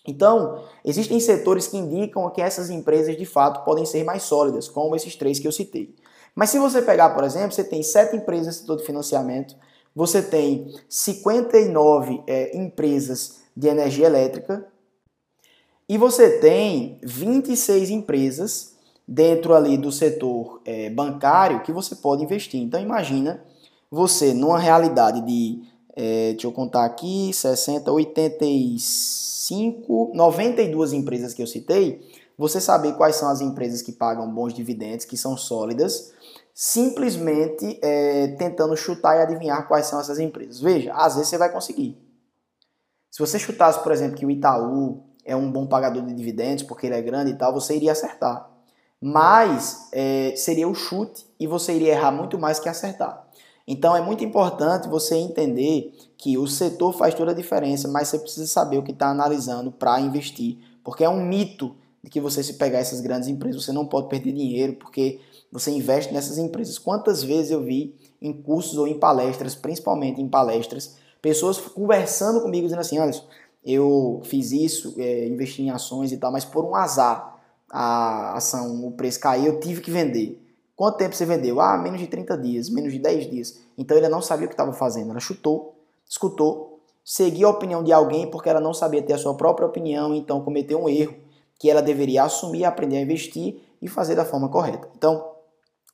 Então, 0.07 0.63
existem 0.85 1.19
setores 1.19 1.65
que 1.65 1.75
indicam 1.75 2.29
que 2.29 2.39
essas 2.39 2.69
empresas 2.69 3.17
de 3.17 3.25
fato 3.25 3.65
podem 3.65 3.83
ser 3.83 4.03
mais 4.03 4.21
sólidas, 4.21 4.69
como 4.69 4.95
esses 4.95 5.15
três 5.15 5.39
que 5.39 5.47
eu 5.47 5.51
citei. 5.51 5.95
Mas 6.35 6.51
se 6.51 6.59
você 6.59 6.83
pegar, 6.83 7.09
por 7.15 7.23
exemplo, 7.23 7.51
você 7.51 7.63
tem 7.63 7.81
sete 7.81 8.15
empresas 8.15 8.45
no 8.45 8.61
setor 8.61 8.77
de 8.77 8.85
financiamento, 8.85 9.55
você 9.95 10.21
tem 10.21 10.71
59 10.87 12.21
é, 12.27 12.55
empresas 12.55 13.39
de 13.57 13.67
energia 13.67 14.05
elétrica 14.05 14.67
e 15.89 15.97
você 15.97 16.37
tem 16.37 16.99
26 17.01 17.89
empresas 17.89 18.75
dentro 19.07 19.55
ali 19.55 19.79
do 19.79 19.91
setor 19.91 20.61
é, 20.63 20.91
bancário 20.91 21.63
que 21.63 21.71
você 21.71 21.95
pode 21.95 22.23
investir. 22.23 22.61
Então 22.61 22.79
imagina 22.79 23.43
você 23.89 24.31
numa 24.31 24.59
realidade 24.59 25.21
de, 25.21 25.63
é, 25.95 26.31
deixa 26.31 26.47
eu 26.47 26.51
contar 26.51 26.85
aqui, 26.85 27.31
60, 27.33 27.91
85, 27.91 30.11
92 30.13 30.93
empresas 30.93 31.33
que 31.33 31.41
eu 31.41 31.47
citei, 31.47 32.01
você 32.37 32.59
saber 32.59 32.95
quais 32.95 33.15
são 33.15 33.29
as 33.29 33.41
empresas 33.41 33.81
que 33.81 33.91
pagam 33.91 34.31
bons 34.31 34.53
dividendos, 34.53 35.05
que 35.05 35.15
são 35.15 35.37
sólidas, 35.37 36.13
simplesmente 36.53 37.79
é, 37.81 38.27
tentando 38.37 38.75
chutar 38.75 39.17
e 39.17 39.21
adivinhar 39.21 39.67
quais 39.67 39.87
são 39.87 39.99
essas 39.99 40.19
empresas. 40.19 40.59
Veja, 40.59 40.93
às 40.93 41.15
vezes 41.15 41.29
você 41.29 41.37
vai 41.37 41.51
conseguir. 41.51 41.97
Se 43.09 43.19
você 43.19 43.39
chutasse, 43.39 43.81
por 43.81 43.91
exemplo, 43.91 44.17
que 44.17 44.25
o 44.25 44.31
Itaú 44.31 45.03
é 45.23 45.35
um 45.35 45.51
bom 45.51 45.65
pagador 45.65 46.05
de 46.05 46.13
dividendos 46.13 46.63
porque 46.63 46.87
ele 46.87 46.95
é 46.95 47.01
grande 47.01 47.31
e 47.31 47.37
tal, 47.37 47.53
você 47.53 47.75
iria 47.75 47.93
acertar 47.93 48.53
mas 49.01 49.89
é, 49.91 50.33
seria 50.35 50.67
o 50.67 50.73
chute 50.73 51.25
e 51.39 51.45
você 51.45 51.73
iria 51.73 51.91
errar 51.91 52.11
muito 52.11 52.39
mais 52.39 52.59
que 52.59 52.67
acertar. 52.67 53.24
Então 53.67 53.95
é 53.95 54.01
muito 54.01 54.23
importante 54.23 54.87
você 54.87 55.15
entender 55.15 55.93
que 56.17 56.37
o 56.37 56.47
setor 56.47 56.93
faz 56.93 57.15
toda 57.15 57.31
a 57.31 57.35
diferença, 57.35 57.87
mas 57.87 58.07
você 58.07 58.19
precisa 58.19 58.45
saber 58.45 58.77
o 58.77 58.83
que 58.83 58.91
está 58.91 59.09
analisando 59.09 59.71
para 59.71 59.99
investir, 59.99 60.57
porque 60.83 61.03
é 61.03 61.09
um 61.09 61.25
mito 61.25 61.75
de 62.03 62.09
que 62.11 62.21
você 62.21 62.43
se 62.43 62.53
pegar 62.53 62.79
essas 62.79 63.01
grandes 63.01 63.27
empresas, 63.27 63.63
você 63.63 63.71
não 63.71 63.87
pode 63.87 64.07
perder 64.07 64.31
dinheiro, 64.31 64.73
porque 64.73 65.19
você 65.51 65.71
investe 65.71 66.13
nessas 66.13 66.37
empresas. 66.37 66.77
Quantas 66.77 67.23
vezes 67.23 67.49
eu 67.49 67.63
vi 67.63 67.95
em 68.21 68.31
cursos 68.31 68.77
ou 68.77 68.87
em 68.87 68.99
palestras, 68.99 69.55
principalmente 69.55 70.21
em 70.21 70.27
palestras, 70.27 70.97
pessoas 71.19 71.57
conversando 71.57 72.41
comigo 72.41 72.67
dizendo 72.67 72.81
assim, 72.81 72.99
olha, 72.99 73.11
eu 73.65 74.21
fiz 74.23 74.51
isso, 74.51 74.93
é, 74.99 75.27
investi 75.27 75.63
em 75.63 75.71
ações 75.71 76.11
e 76.11 76.17
tal, 76.17 76.31
mas 76.31 76.45
por 76.45 76.63
um 76.63 76.75
azar 76.75 77.35
a 77.69 78.37
ação, 78.37 78.85
o 78.85 78.91
preço 78.91 79.19
caiu, 79.19 79.53
eu 79.53 79.59
tive 79.59 79.81
que 79.81 79.89
vender. 79.89 80.44
Quanto 80.75 80.97
tempo 80.97 81.15
você 81.15 81.25
vendeu? 81.25 81.61
Ah, 81.61 81.77
menos 81.77 81.99
de 81.99 82.07
30 82.07 82.37
dias, 82.37 82.69
menos 82.69 82.91
de 82.91 82.99
10 82.99 83.29
dias. 83.29 83.59
Então 83.77 83.95
ele 83.95 84.09
não 84.09 84.21
sabia 84.21 84.45
o 84.45 84.49
que 84.49 84.53
estava 84.53 84.73
fazendo. 84.73 85.11
Ela 85.11 85.19
chutou, 85.19 85.75
escutou, 86.07 86.79
seguiu 87.03 87.47
a 87.47 87.51
opinião 87.51 87.83
de 87.83 87.93
alguém 87.93 88.29
porque 88.29 88.49
ela 88.49 88.59
não 88.59 88.73
sabia 88.73 89.01
ter 89.01 89.13
a 89.13 89.17
sua 89.17 89.35
própria 89.35 89.67
opinião, 89.67 90.13
então 90.13 90.41
cometeu 90.41 90.83
um 90.83 90.89
erro 90.89 91.15
que 91.57 91.69
ela 91.69 91.81
deveria 91.81 92.23
assumir, 92.23 92.65
aprender 92.65 92.97
a 92.97 93.01
investir 93.01 93.61
e 93.81 93.87
fazer 93.87 94.15
da 94.15 94.25
forma 94.25 94.49
correta. 94.49 94.89
Então, 94.97 95.25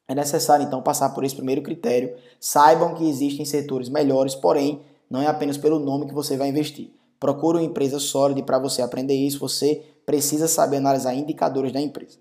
é 0.08 0.16
necessário 0.16 0.66
então 0.66 0.82
passar 0.82 1.10
por 1.10 1.24
esse 1.24 1.36
primeiro 1.36 1.62
critério. 1.62 2.16
Saibam 2.40 2.96
que 2.96 3.08
existem 3.08 3.46
setores 3.46 3.88
melhores, 3.88 4.34
porém, 4.34 4.82
não 5.10 5.22
é 5.22 5.28
apenas 5.28 5.58
pelo 5.58 5.80
nome 5.80 6.08
que 6.08 6.14
você 6.14 6.36
vai 6.36 6.50
investir. 6.50 6.90
Procure 7.20 7.60
uma 7.60 7.64
empresa 7.64 8.00
sólida 8.00 8.42
para 8.42 8.58
você 8.58 8.82
aprender 8.82 9.14
isso, 9.14 9.40
você 9.40 9.84
precisa 10.06 10.48
saber 10.48 10.78
analisar 10.78 11.14
indicadores 11.14 11.72
da 11.72 11.80
empresa. 11.80 12.18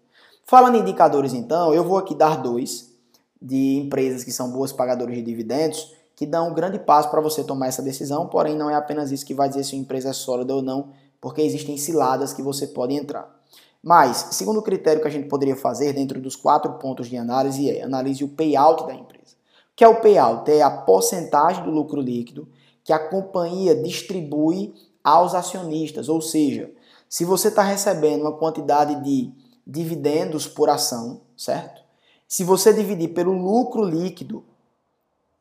Falando 0.50 0.74
em 0.74 0.80
indicadores, 0.80 1.32
então, 1.32 1.72
eu 1.72 1.84
vou 1.84 1.96
aqui 1.96 2.12
dar 2.12 2.42
dois 2.42 2.92
de 3.40 3.76
empresas 3.76 4.24
que 4.24 4.32
são 4.32 4.50
boas 4.50 4.72
pagadoras 4.72 5.14
de 5.14 5.22
dividendos, 5.22 5.94
que 6.16 6.26
dão 6.26 6.48
um 6.48 6.52
grande 6.52 6.76
passo 6.76 7.08
para 7.08 7.20
você 7.20 7.44
tomar 7.44 7.68
essa 7.68 7.80
decisão, 7.80 8.26
porém 8.26 8.56
não 8.56 8.68
é 8.68 8.74
apenas 8.74 9.12
isso 9.12 9.24
que 9.24 9.32
vai 9.32 9.48
dizer 9.48 9.62
se 9.62 9.76
uma 9.76 9.82
empresa 9.82 10.08
é 10.08 10.12
sólida 10.12 10.52
ou 10.52 10.60
não, 10.60 10.88
porque 11.20 11.40
existem 11.40 11.76
ciladas 11.76 12.32
que 12.32 12.42
você 12.42 12.66
pode 12.66 12.94
entrar. 12.94 13.32
Mas, 13.80 14.30
segundo 14.32 14.60
critério 14.60 15.00
que 15.00 15.06
a 15.06 15.10
gente 15.10 15.28
poderia 15.28 15.54
fazer 15.54 15.92
dentro 15.92 16.20
dos 16.20 16.34
quatro 16.34 16.72
pontos 16.80 17.08
de 17.08 17.16
análise 17.16 17.70
é 17.70 17.84
analise 17.84 18.24
o 18.24 18.28
payout 18.30 18.88
da 18.88 18.94
empresa. 18.94 19.36
O 19.72 19.76
que 19.76 19.84
é 19.84 19.88
o 19.88 20.00
payout? 20.00 20.50
É 20.50 20.62
a 20.62 20.70
porcentagem 20.78 21.62
do 21.62 21.70
lucro 21.70 22.00
líquido 22.00 22.48
que 22.82 22.92
a 22.92 22.98
companhia 22.98 23.80
distribui 23.80 24.74
aos 25.04 25.32
acionistas, 25.32 26.08
ou 26.08 26.20
seja, 26.20 26.72
se 27.08 27.24
você 27.24 27.46
está 27.46 27.62
recebendo 27.62 28.22
uma 28.22 28.36
quantidade 28.36 29.00
de 29.04 29.32
dividendos 29.66 30.46
por 30.46 30.68
ação, 30.68 31.20
certo? 31.36 31.82
Se 32.28 32.44
você 32.44 32.72
dividir 32.72 33.08
pelo 33.08 33.32
lucro 33.32 33.84
líquido 33.84 34.44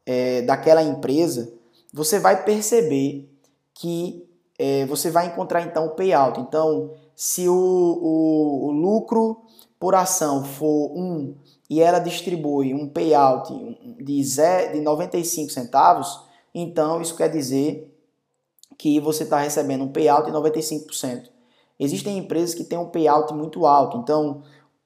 é, 0.06 0.42
daquela 0.42 0.82
empresa, 0.82 1.54
você 1.94 2.20
vai 2.20 2.44
perceber 2.44 3.30
que 3.74 4.28
é, 4.58 4.86
você 4.86 5.10
vai 5.10 5.28
encontrar 5.28 5.62
então 5.62 5.86
o 5.86 5.92
payout. 5.92 6.40
Então, 6.40 6.94
se 7.16 7.48
o, 7.48 7.54
o, 7.54 8.66
o 8.68 8.72
lucro 8.72 9.42
por 9.80 9.96
ação 9.96 10.44
for 10.44 10.92
1 10.98 11.36
e 11.70 11.82
ela 11.82 12.00
distribui 12.00 12.74
um 12.74 12.90
payout 12.90 13.54
de, 14.02 14.24
zero, 14.24 14.74
de 14.74 14.82
95 14.82 15.52
centavos, 15.52 16.22
então 16.54 17.02
isso 17.02 17.16
quer 17.16 17.30
dizer 17.30 17.96
que 18.78 19.00
você 19.00 19.24
está 19.24 19.40
recebendo 19.40 19.84
um 19.84 19.92
payout 19.92 20.30
de 20.30 20.38
95%. 20.38 21.30
Existem 21.80 22.18
empresas 22.18 22.54
que 22.54 22.64
têm 22.64 22.78
um 22.78 22.88
payout 22.88 23.34
muito 23.34 23.66
alto, 23.66 23.98
então 23.98 24.42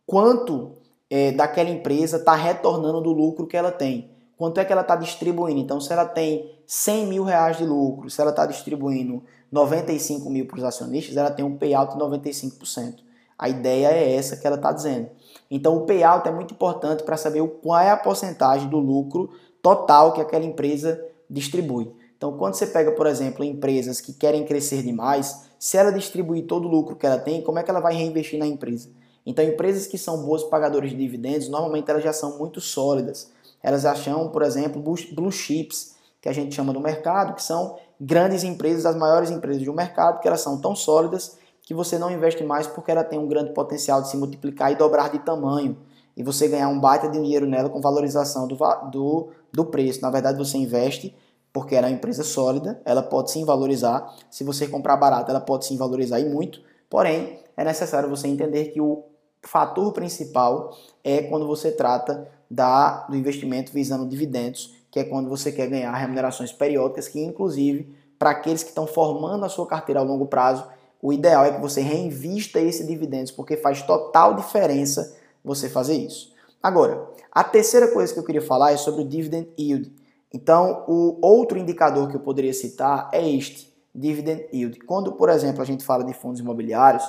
quanto 0.06 0.74
é, 1.10 1.32
daquela 1.32 1.70
empresa 1.70 2.18
está 2.18 2.36
retornando 2.36 3.02
do 3.02 3.12
lucro 3.12 3.48
que 3.48 3.58
ela 3.58 3.72
tem? 3.72 4.12
Quanto 4.38 4.60
é 4.60 4.66
que 4.66 4.72
ela 4.72 4.82
está 4.82 4.96
distribuindo? 4.96 5.60
Então, 5.60 5.80
se 5.80 5.94
ela 5.94 6.06
tem 6.06 6.52
100 6.66 7.06
mil 7.08 7.24
reais 7.24 7.58
de 7.58 7.66
lucro, 7.66 8.10
se 8.10 8.20
ela 8.20 8.32
está 8.32 8.46
distribuindo 8.46 9.24
95 9.52 10.30
mil 10.30 10.48
para 10.48 10.58
os 10.58 10.64
acionistas, 10.64 11.16
ela 11.16 11.30
tem 11.30 11.46
um 11.46 11.56
payout 11.56 11.94
de 11.94 12.04
95%. 12.04 12.96
A 13.38 13.48
ideia 13.48 13.88
é 13.88 14.16
essa 14.16 14.36
que 14.36 14.48
ela 14.48 14.56
está 14.56 14.72
dizendo. 14.72 15.10
Então, 15.50 15.78
o 15.78 15.86
payout 15.86 16.28
é 16.28 16.32
muito 16.32 16.54
importante 16.54 17.04
para 17.04 17.16
saber 17.16 17.48
qual 17.62 17.80
é 17.80 17.92
a 17.92 17.98
porcentagem 17.98 18.68
do 18.68 18.80
lucro 18.80 19.30
total 19.62 20.14
que 20.14 20.22
aquela 20.22 20.46
empresa 20.46 21.00
distribui. 21.30 21.92
Então, 22.18 22.36
quando 22.38 22.56
você 22.56 22.66
pega, 22.66 22.92
por 22.92 23.06
exemplo, 23.06 23.44
empresas 23.44 24.02
que 24.02 24.14
querem 24.14 24.46
crescer 24.46 24.82
demais, 24.82 25.50
se 25.64 25.78
ela 25.78 25.94
distribuir 25.94 26.46
todo 26.46 26.68
o 26.68 26.68
lucro 26.68 26.94
que 26.94 27.06
ela 27.06 27.18
tem, 27.18 27.42
como 27.42 27.58
é 27.58 27.64
que 27.64 27.72
ela 27.72 27.80
vai 27.80 27.96
reinvestir 27.96 28.38
na 28.38 28.46
empresa? 28.46 28.90
Então, 29.26 29.46
empresas 29.46 29.88
que 29.88 29.98
são 29.98 30.22
boas 30.22 30.44
pagadoras 30.44 30.90
de 30.90 30.98
dividendos, 30.98 31.48
normalmente 31.48 31.90
elas 31.90 32.04
já 32.04 32.12
são 32.12 32.38
muito 32.38 32.60
sólidas. 32.60 33.32
Elas 33.64 33.84
já 33.84 33.96
chamam, 33.96 34.28
por 34.28 34.42
exemplo, 34.42 34.82
blue 34.82 35.32
chips, 35.32 35.96
que 36.20 36.28
a 36.28 36.34
gente 36.34 36.54
chama 36.54 36.74
do 36.74 36.82
mercado, 36.82 37.34
que 37.34 37.42
são 37.42 37.78
grandes 37.98 38.44
empresas, 38.44 38.86
as 38.86 38.98
maiores 38.98 39.32
empresas 39.32 39.64
do 39.64 39.74
mercado, 39.74 40.20
que 40.20 40.28
elas 40.28 40.42
são 40.42 40.60
tão 40.60 40.76
sólidas 40.76 41.38
que 41.62 41.74
você 41.74 41.98
não 41.98 42.12
investe 42.12 42.44
mais 42.44 42.68
porque 42.68 42.92
ela 42.92 43.02
tem 43.06 43.18
um 43.18 43.26
grande 43.30 43.54
potencial 43.54 44.02
de 44.02 44.10
se 44.10 44.18
multiplicar 44.18 44.70
e 44.70 44.76
dobrar 44.76 45.12
de 45.12 45.20
tamanho. 45.20 45.78
E 46.18 46.24
você 46.24 46.50
ganhar 46.50 46.68
um 46.68 46.78
baita 46.78 47.08
de 47.08 47.18
dinheiro 47.18 47.46
nela 47.46 47.70
com 47.70 47.80
valorização 47.80 48.50
do, 48.50 48.58
do, 48.92 49.30
do 49.50 49.64
preço. 49.64 50.02
Na 50.02 50.10
verdade, 50.10 50.38
você 50.38 50.58
investe 50.58 51.16
porque 51.54 51.76
ela 51.76 51.88
é 51.88 51.92
uma 51.92 51.96
empresa 51.96 52.24
sólida, 52.24 52.82
ela 52.84 53.04
pode 53.04 53.30
sim 53.32 53.46
valorizar. 53.46 54.12
Se 54.30 54.44
você 54.44 54.68
comprar 54.68 54.98
barato, 54.98 55.30
ela 55.30 55.40
pode 55.40 55.66
sim 55.66 55.78
valorizar 55.78 56.20
e 56.20 56.26
muito. 56.26 56.62
Porém, 56.90 57.40
é 57.56 57.64
necessário 57.64 58.10
você 58.10 58.28
entender 58.28 58.66
que 58.66 58.82
o 58.82 59.04
fator 59.44 59.94
principal 59.94 60.76
é 61.04 61.22
quando 61.22 61.46
você 61.46 61.72
trata 61.72 62.28
da, 62.50 63.06
do 63.08 63.16
investimento 63.16 63.72
visando 63.72 64.08
dividendos, 64.08 64.74
que 64.90 65.00
é 65.00 65.04
quando 65.04 65.30
você 65.30 65.52
quer 65.52 65.68
ganhar 65.68 65.94
remunerações 65.94 66.52
periódicas, 66.52 67.08
que 67.08 67.24
inclusive 67.24 67.96
para 68.18 68.32
aqueles 68.32 68.64
que 68.64 68.70
estão 68.70 68.88
formando 68.88 69.46
a 69.46 69.50
sua 69.50 69.68
carteira 69.68 70.00
a 70.00 70.04
longo 70.04 70.26
prazo, 70.26 70.66
o 71.02 71.12
ideal 71.12 71.46
é 71.46 71.52
que 71.52 71.62
você 71.62 71.82
reinvista 71.82 72.60
esse 72.60 72.88
dividendos, 72.88 73.32
porque 73.32 73.58
faz 73.58 73.82
total 73.82 74.34
diferença 74.36 75.18
você 75.44 75.70
fazer 75.70 75.96
isso. 75.96 76.32
Agora, 76.62 77.10
a 77.32 77.44
terceira 77.44 77.90
coisa 77.90 78.14
que 78.14 78.20
eu 78.20 78.24
queria 78.24 78.42
falar 78.42 78.72
é 78.72 78.78
sobre 78.78 79.02
o 79.02 79.08
dividend 79.08 79.50
yield. 79.60 79.92
Então, 80.34 80.84
o 80.88 81.20
outro 81.22 81.60
indicador 81.60 82.10
que 82.10 82.16
eu 82.16 82.20
poderia 82.20 82.54
citar 82.54 83.10
é 83.14 83.30
este, 83.30 83.72
dividend 83.94 84.46
yield. 84.52 84.80
Quando, 84.80 85.12
por 85.14 85.30
exemplo, 85.30 85.62
a 85.62 85.66
gente 85.66 85.86
fala 85.86 86.04
de 86.04 86.14
fundos 86.14 86.40
imobiliários, 86.40 87.04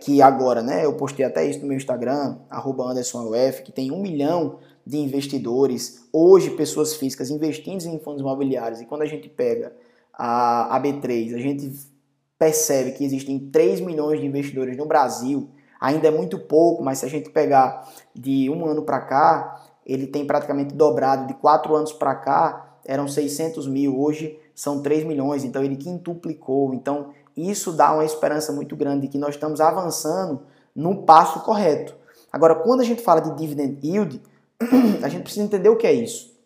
que 0.00 0.20
agora, 0.20 0.60
né, 0.60 0.84
eu 0.84 0.94
postei 0.94 1.24
até 1.24 1.46
isso 1.46 1.60
no 1.60 1.68
meu 1.68 1.76
Instagram, 1.76 2.38
AndersonUF, 2.50 3.62
que 3.62 3.70
tem 3.70 3.92
um 3.92 4.00
milhão 4.00 4.58
de 4.84 4.98
investidores, 4.98 6.08
hoje 6.12 6.50
pessoas 6.50 6.94
físicas 6.94 7.30
investindo 7.30 7.84
em 7.86 7.98
fundos 8.00 8.20
imobiliários, 8.20 8.80
e 8.80 8.86
quando 8.86 9.02
a 9.02 9.06
gente 9.06 9.28
pega 9.28 9.72
a, 10.12 10.74
a 10.74 10.80
B3, 10.80 11.34
a 11.34 11.38
gente 11.38 11.70
percebe 12.36 12.92
que 12.92 13.04
existem 13.04 13.38
3 13.38 13.80
milhões 13.80 14.18
de 14.18 14.26
investidores 14.26 14.76
no 14.76 14.86
Brasil, 14.86 15.48
ainda 15.80 16.08
é 16.08 16.10
muito 16.10 16.38
pouco, 16.38 16.82
mas 16.82 16.98
se 16.98 17.06
a 17.06 17.08
gente 17.08 17.30
pegar 17.30 17.88
de 18.14 18.50
um 18.50 18.66
ano 18.66 18.82
para 18.82 19.00
cá, 19.00 19.67
ele 19.88 20.06
tem 20.06 20.26
praticamente 20.26 20.74
dobrado. 20.74 21.26
De 21.26 21.34
quatro 21.34 21.74
anos 21.74 21.92
para 21.92 22.14
cá, 22.14 22.78
eram 22.84 23.08
600 23.08 23.66
mil, 23.66 23.98
hoje 23.98 24.38
são 24.54 24.82
3 24.82 25.04
milhões, 25.04 25.44
então 25.44 25.64
ele 25.64 25.76
quintuplicou. 25.76 26.74
Então, 26.74 27.10
isso 27.34 27.72
dá 27.72 27.94
uma 27.94 28.04
esperança 28.04 28.52
muito 28.52 28.76
grande 28.76 29.02
de 29.02 29.08
que 29.08 29.18
nós 29.18 29.34
estamos 29.34 29.60
avançando 29.60 30.42
no 30.74 31.02
passo 31.04 31.40
correto. 31.40 31.96
Agora, 32.30 32.54
quando 32.54 32.80
a 32.80 32.84
gente 32.84 33.02
fala 33.02 33.20
de 33.20 33.34
dividend 33.36 33.78
yield, 33.82 34.20
a 35.02 35.08
gente 35.08 35.22
precisa 35.22 35.44
entender 35.44 35.70
o 35.70 35.76
que 35.76 35.86
é 35.86 35.92
isso. 35.92 36.36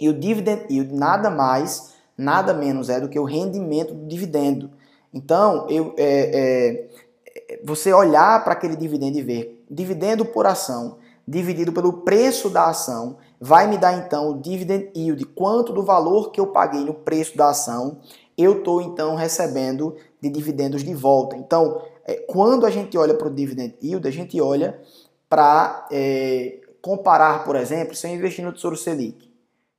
E 0.00 0.08
o 0.08 0.14
dividend 0.14 0.66
yield 0.70 0.94
nada 0.94 1.28
mais, 1.28 1.94
nada 2.16 2.54
menos 2.54 2.88
é 2.88 3.00
do 3.00 3.08
que 3.08 3.18
o 3.18 3.24
rendimento 3.24 3.94
do 3.94 4.06
dividendo. 4.06 4.70
Então, 5.12 5.66
eu, 5.68 5.94
é, 5.96 6.88
é, 7.34 7.58
você 7.64 7.92
olhar 7.92 8.44
para 8.44 8.52
aquele 8.52 8.76
dividendo 8.76 9.18
e 9.18 9.22
ver 9.22 9.64
dividendo 9.70 10.24
por 10.24 10.46
ação 10.46 10.98
dividido 11.28 11.72
pelo 11.72 11.92
preço 11.92 12.48
da 12.48 12.70
ação, 12.70 13.18
vai 13.38 13.68
me 13.68 13.76
dar 13.76 13.92
então 13.92 14.30
o 14.30 14.40
dividend 14.40 14.90
yield, 14.96 15.22
quanto 15.26 15.74
do 15.74 15.82
valor 15.82 16.30
que 16.30 16.40
eu 16.40 16.46
paguei 16.46 16.80
no 16.80 16.94
preço 16.94 17.36
da 17.36 17.50
ação, 17.50 17.98
eu 18.36 18.58
estou 18.58 18.80
então 18.80 19.14
recebendo 19.14 19.94
de 20.20 20.30
dividendos 20.30 20.82
de 20.82 20.94
volta. 20.94 21.36
Então, 21.36 21.82
é, 22.06 22.14
quando 22.14 22.64
a 22.64 22.70
gente 22.70 22.96
olha 22.96 23.12
para 23.12 23.28
o 23.28 23.34
dividend 23.34 23.74
yield, 23.82 24.08
a 24.08 24.10
gente 24.10 24.40
olha 24.40 24.80
para 25.28 25.86
é, 25.92 26.60
comparar, 26.80 27.44
por 27.44 27.56
exemplo, 27.56 27.94
se 27.94 28.08
eu 28.08 28.14
investir 28.14 28.42
no 28.42 28.52
Tesouro 28.52 28.76
Selic, 28.76 29.30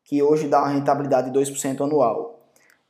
que 0.03 0.21
hoje 0.21 0.47
dá 0.47 0.59
uma 0.59 0.69
rentabilidade 0.69 1.31
de 1.31 1.39
2% 1.39 1.81
anual, 1.81 2.39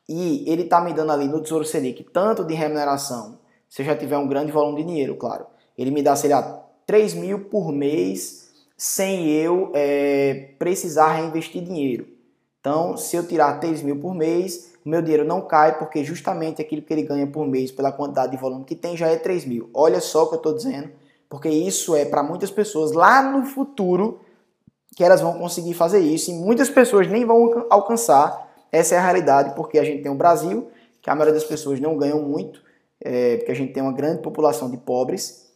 e 0.07 0.43
ele 0.51 0.63
está 0.63 0.81
me 0.81 0.91
dando 0.91 1.13
ali 1.13 1.29
no 1.29 1.41
Tesouro 1.41 1.63
Selic 1.63 2.03
tanto 2.11 2.43
de 2.43 2.53
remuneração, 2.53 3.39
se 3.69 3.83
eu 3.83 3.85
já 3.85 3.95
tiver 3.95 4.17
um 4.17 4.27
grande 4.27 4.51
volume 4.51 4.81
de 4.81 4.87
dinheiro, 4.87 5.15
claro, 5.15 5.45
ele 5.77 5.91
me 5.91 6.01
dá, 6.01 6.13
sei 6.17 6.31
lá, 6.31 6.65
3 6.85 7.13
mil 7.13 7.45
por 7.45 7.71
mês 7.71 8.48
sem 8.79 9.29
eu 9.29 9.73
é, 9.75 10.51
precisar 10.57 11.11
reinvestir 11.11 11.61
dinheiro. 11.61 12.07
Então, 12.61 12.95
se 12.95 13.13
eu 13.13 13.27
tirar 13.27 13.59
3 13.59 13.81
mil 13.81 13.99
por 13.99 14.15
mês, 14.15 14.71
o 14.85 14.89
meu 14.89 15.01
dinheiro 15.01 15.25
não 15.25 15.41
cai, 15.41 15.77
porque 15.77 16.01
justamente 16.01 16.61
aquilo 16.61 16.81
que 16.81 16.93
ele 16.93 17.03
ganha 17.03 17.27
por 17.27 17.45
mês, 17.45 17.73
pela 17.73 17.91
quantidade 17.91 18.31
de 18.31 18.37
volume 18.37 18.63
que 18.63 18.75
tem, 18.75 18.95
já 18.95 19.07
é 19.07 19.17
3 19.17 19.43
mil. 19.43 19.69
Olha 19.73 19.99
só 19.99 20.23
o 20.23 20.27
que 20.27 20.35
eu 20.35 20.37
estou 20.37 20.53
dizendo, 20.53 20.91
porque 21.27 21.49
isso 21.49 21.93
é 21.93 22.05
para 22.05 22.23
muitas 22.23 22.51
pessoas 22.51 22.93
lá 22.93 23.21
no 23.21 23.45
futuro 23.45 24.21
que 24.95 25.03
elas 25.03 25.19
vão 25.19 25.37
conseguir 25.37 25.73
fazer 25.73 25.99
isso 25.99 26.31
e 26.31 26.33
muitas 26.33 26.69
pessoas 26.69 27.05
nem 27.05 27.25
vão 27.25 27.67
alcançar. 27.69 28.49
Essa 28.71 28.95
é 28.95 28.97
a 28.97 29.01
realidade, 29.01 29.55
porque 29.55 29.77
a 29.77 29.83
gente 29.83 30.03
tem 30.03 30.11
o 30.11 30.15
Brasil, 30.15 30.69
que 31.01 31.09
a 31.09 31.15
maioria 31.15 31.33
das 31.33 31.43
pessoas 31.43 31.81
não 31.81 31.97
ganham 31.97 32.21
muito, 32.21 32.61
é, 33.01 33.37
porque 33.37 33.51
a 33.51 33.55
gente 33.55 33.73
tem 33.73 33.83
uma 33.83 33.93
grande 33.93 34.21
população 34.21 34.71
de 34.71 34.77
pobres 34.77 35.48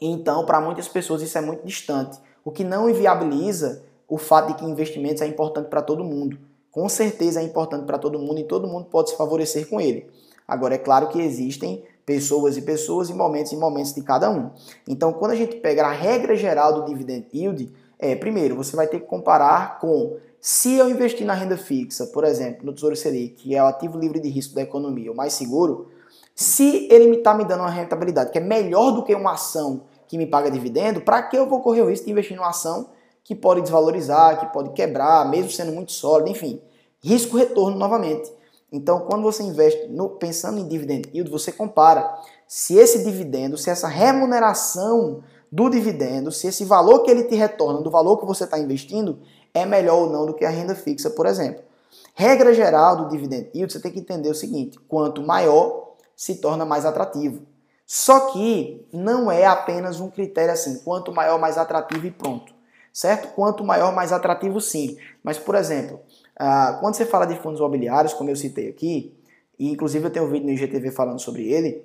Então, 0.00 0.44
para 0.44 0.60
muitas 0.60 0.88
pessoas 0.88 1.22
isso 1.22 1.38
é 1.38 1.40
muito 1.40 1.64
distante, 1.64 2.18
o 2.44 2.50
que 2.50 2.64
não 2.64 2.88
inviabiliza 2.90 3.82
o 4.08 4.18
fato 4.18 4.48
de 4.48 4.54
que 4.54 4.64
investimentos 4.64 5.22
é 5.22 5.26
importante 5.26 5.68
para 5.68 5.82
todo 5.82 6.04
mundo. 6.04 6.38
Com 6.70 6.88
certeza 6.88 7.40
é 7.40 7.44
importante 7.44 7.86
para 7.86 7.98
todo 7.98 8.18
mundo 8.18 8.40
e 8.40 8.44
todo 8.44 8.68
mundo 8.68 8.86
pode 8.86 9.10
se 9.10 9.16
favorecer 9.16 9.68
com 9.68 9.80
ele. 9.80 10.06
Agora, 10.46 10.74
é 10.74 10.78
claro 10.78 11.08
que 11.08 11.20
existem 11.20 11.82
pessoas 12.04 12.56
e 12.56 12.62
pessoas 12.62 13.08
e 13.08 13.14
momentos 13.14 13.52
e 13.52 13.56
momentos 13.56 13.94
de 13.94 14.02
cada 14.02 14.30
um. 14.30 14.50
Então, 14.86 15.12
quando 15.12 15.30
a 15.30 15.36
gente 15.36 15.56
pega 15.56 15.86
a 15.86 15.92
regra 15.92 16.36
geral 16.36 16.74
do 16.74 16.84
dividend 16.84 17.26
yield, 17.32 17.72
é, 17.98 18.14
primeiro, 18.14 18.56
você 18.56 18.76
vai 18.76 18.86
ter 18.86 19.00
que 19.00 19.06
comparar 19.06 19.78
com 19.78 20.16
se 20.40 20.74
eu 20.74 20.90
investir 20.90 21.26
na 21.26 21.32
renda 21.32 21.56
fixa, 21.56 22.06
por 22.08 22.22
exemplo, 22.22 22.66
no 22.66 22.74
Tesouro 22.74 22.94
Selic, 22.94 23.34
que 23.36 23.56
é 23.56 23.62
o 23.62 23.66
ativo 23.66 23.98
livre 23.98 24.20
de 24.20 24.28
risco 24.28 24.54
da 24.54 24.60
economia, 24.60 25.10
o 25.10 25.16
mais 25.16 25.32
seguro, 25.32 25.88
se 26.34 26.88
ele 26.90 27.16
está 27.16 27.32
me 27.34 27.44
dando 27.44 27.60
uma 27.60 27.70
rentabilidade 27.70 28.30
que 28.30 28.38
é 28.38 28.40
melhor 28.40 28.90
do 28.90 29.04
que 29.04 29.14
uma 29.14 29.32
ação 29.32 29.82
que 30.08 30.18
me 30.18 30.26
paga 30.26 30.50
dividendo, 30.50 31.00
para 31.00 31.22
que 31.22 31.36
eu 31.36 31.48
vou 31.48 31.60
correr 31.60 31.82
o 31.82 31.88
risco 31.88 32.06
de 32.06 32.12
investir 32.12 32.36
numa 32.36 32.50
ação 32.50 32.90
que 33.22 33.34
pode 33.34 33.62
desvalorizar, 33.62 34.38
que 34.38 34.52
pode 34.52 34.70
quebrar, 34.70 35.28
mesmo 35.28 35.50
sendo 35.50 35.72
muito 35.72 35.92
sólida, 35.92 36.30
enfim. 36.30 36.60
Risco-retorno 37.02 37.78
novamente. 37.78 38.30
Então, 38.70 39.00
quando 39.00 39.22
você 39.22 39.42
investe 39.42 39.86
no, 39.88 40.10
pensando 40.10 40.58
em 40.58 40.66
dividend 40.66 41.08
yield, 41.14 41.30
você 41.30 41.52
compara 41.52 42.12
se 42.46 42.76
esse 42.76 43.04
dividendo, 43.04 43.56
se 43.56 43.70
essa 43.70 43.86
remuneração 43.86 45.22
do 45.50 45.70
dividendo, 45.70 46.32
se 46.32 46.48
esse 46.48 46.64
valor 46.64 47.04
que 47.04 47.10
ele 47.10 47.24
te 47.24 47.36
retorna 47.36 47.80
do 47.80 47.90
valor 47.90 48.18
que 48.18 48.26
você 48.26 48.44
está 48.44 48.58
investindo 48.58 49.20
é 49.54 49.64
melhor 49.64 50.00
ou 50.00 50.10
não 50.10 50.26
do 50.26 50.34
que 50.34 50.44
a 50.44 50.50
renda 50.50 50.74
fixa, 50.74 51.08
por 51.08 51.26
exemplo. 51.26 51.62
Regra 52.14 52.52
geral 52.52 52.96
do 52.96 53.08
dividend 53.08 53.48
yield, 53.54 53.72
você 53.72 53.80
tem 53.80 53.92
que 53.92 54.00
entender 54.00 54.28
o 54.28 54.34
seguinte: 54.34 54.78
quanto 54.88 55.22
maior, 55.22 55.83
se 56.16 56.36
torna 56.36 56.64
mais 56.64 56.84
atrativo. 56.84 57.42
Só 57.86 58.32
que 58.32 58.86
não 58.92 59.30
é 59.30 59.46
apenas 59.46 60.00
um 60.00 60.10
critério 60.10 60.52
assim, 60.52 60.78
quanto 60.78 61.12
maior, 61.12 61.38
mais 61.38 61.58
atrativo 61.58 62.06
e 62.06 62.10
pronto. 62.10 62.54
Certo? 62.92 63.34
Quanto 63.34 63.64
maior, 63.64 63.92
mais 63.94 64.12
atrativo 64.12 64.60
sim. 64.60 64.96
Mas, 65.22 65.38
por 65.38 65.54
exemplo, 65.54 66.00
ah, 66.36 66.78
quando 66.80 66.94
você 66.94 67.04
fala 67.04 67.26
de 67.26 67.36
fundos 67.36 67.58
imobiliários, 67.58 68.14
como 68.14 68.30
eu 68.30 68.36
citei 68.36 68.68
aqui, 68.68 69.14
e 69.58 69.70
inclusive 69.70 70.06
eu 70.06 70.10
tenho 70.10 70.26
um 70.26 70.30
vídeo 70.30 70.46
no 70.46 70.52
IGTV 70.52 70.90
falando 70.90 71.20
sobre 71.20 71.50
ele, 71.52 71.84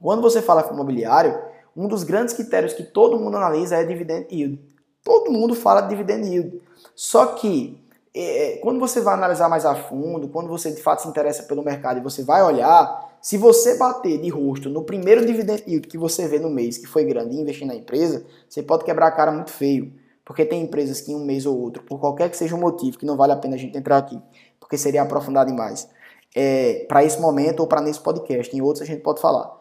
quando 0.00 0.22
você 0.22 0.42
fala 0.42 0.62
fundo 0.62 0.74
imobiliário, 0.74 1.40
um 1.76 1.86
dos 1.88 2.02
grandes 2.02 2.34
critérios 2.34 2.72
que 2.72 2.82
todo 2.82 3.18
mundo 3.18 3.36
analisa 3.36 3.76
é 3.76 3.84
dividend 3.84 4.26
yield. 4.30 4.60
Todo 5.02 5.30
mundo 5.30 5.54
fala 5.54 5.80
de 5.82 5.88
dividend 5.90 6.28
yield. 6.28 6.62
Só 6.94 7.26
que 7.26 7.80
é, 8.14 8.58
quando 8.62 8.80
você 8.80 9.00
vai 9.00 9.14
analisar 9.14 9.48
mais 9.48 9.64
a 9.64 9.74
fundo, 9.74 10.28
quando 10.28 10.48
você 10.48 10.72
de 10.72 10.82
fato 10.82 11.02
se 11.02 11.08
interessa 11.08 11.44
pelo 11.44 11.62
mercado 11.62 11.98
e 11.98 12.02
você 12.02 12.22
vai 12.22 12.42
olhar, 12.42 13.07
se 13.20 13.36
você 13.36 13.76
bater 13.76 14.20
de 14.20 14.28
rosto 14.28 14.68
no 14.68 14.84
primeiro 14.84 15.24
dividend 15.24 15.64
yield 15.66 15.88
que 15.88 15.98
você 15.98 16.28
vê 16.28 16.38
no 16.38 16.50
mês, 16.50 16.78
que 16.78 16.86
foi 16.86 17.04
grande, 17.04 17.36
e 17.36 17.40
investir 17.40 17.66
na 17.66 17.74
empresa, 17.74 18.24
você 18.48 18.62
pode 18.62 18.84
quebrar 18.84 19.08
a 19.08 19.12
cara 19.12 19.32
muito 19.32 19.50
feio. 19.50 19.92
Porque 20.24 20.44
tem 20.44 20.62
empresas 20.62 21.00
que 21.00 21.10
em 21.10 21.16
um 21.16 21.24
mês 21.24 21.46
ou 21.46 21.58
outro, 21.58 21.82
por 21.82 21.98
qualquer 21.98 22.30
que 22.30 22.36
seja 22.36 22.54
o 22.54 22.60
motivo, 22.60 22.98
que 22.98 23.06
não 23.06 23.16
vale 23.16 23.32
a 23.32 23.36
pena 23.36 23.54
a 23.54 23.58
gente 23.58 23.76
entrar 23.76 23.96
aqui, 23.96 24.20
porque 24.60 24.76
seria 24.76 25.02
aprofundar 25.02 25.46
demais, 25.46 25.88
é, 26.36 26.84
para 26.86 27.02
esse 27.02 27.18
momento 27.18 27.60
ou 27.60 27.66
para 27.66 27.80
nesse 27.80 28.00
podcast, 28.00 28.54
em 28.54 28.60
outros 28.60 28.82
a 28.82 28.84
gente 28.84 29.00
pode 29.00 29.20
falar. 29.20 29.58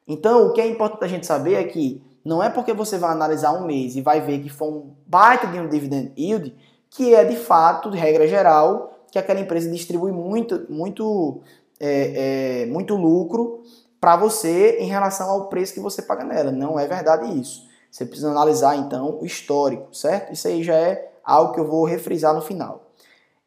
Então, 0.08 0.48
o 0.48 0.54
que 0.54 0.62
é 0.62 0.68
importante 0.68 1.04
a 1.04 1.08
gente 1.08 1.26
saber 1.26 1.56
é 1.56 1.64
que 1.64 2.02
não 2.24 2.44
é 2.44 2.50
porque 2.50 2.74
você 2.74 2.98
vai 2.98 3.12
analisar 3.12 3.54
um 3.54 3.66
mês 3.66 3.96
e 3.96 4.02
vai 4.02 4.22
ver 4.22 4.40
que 4.40 4.50
foi 4.50 4.68
um 4.68 4.92
baita 5.06 5.48
de 5.48 5.60
um 5.60 5.68
dividend 5.68 6.12
yield, 6.18 6.56
que 6.90 7.14
é 7.14 7.24
de 7.24 7.36
fato, 7.36 7.90
de 7.92 7.98
regra 7.98 8.28
geral, 8.28 9.00
que 9.12 9.20
aquela 9.20 9.40
empresa 9.40 9.70
distribui 9.70 10.12
muito, 10.12 10.66
muito, 10.70 11.42
é, 11.80 12.64
é, 12.64 12.66
muito 12.66 12.96
lucro 12.96 13.64
para 14.00 14.16
você 14.16 14.78
em 14.80 14.88
relação 14.88 15.30
ao 15.30 15.50
preço 15.50 15.74
que 15.74 15.80
você 15.80 16.02
paga 16.02 16.24
nela. 16.24 16.52
Não 16.52 16.80
é 16.80 16.88
verdade 16.88 17.40
isso. 17.40 17.69
Você 17.90 18.06
precisa 18.06 18.30
analisar 18.30 18.76
então 18.78 19.18
o 19.20 19.26
histórico, 19.26 19.94
certo? 19.96 20.32
Isso 20.34 20.48
aí 20.48 20.64
já 20.64 20.76
é 20.76 21.12
algo 21.24 21.54
que 21.54 21.60
eu 21.60 21.68
vou 21.68 21.86
refrisar 21.86 22.34
no 22.34 22.42
final. 22.42 22.90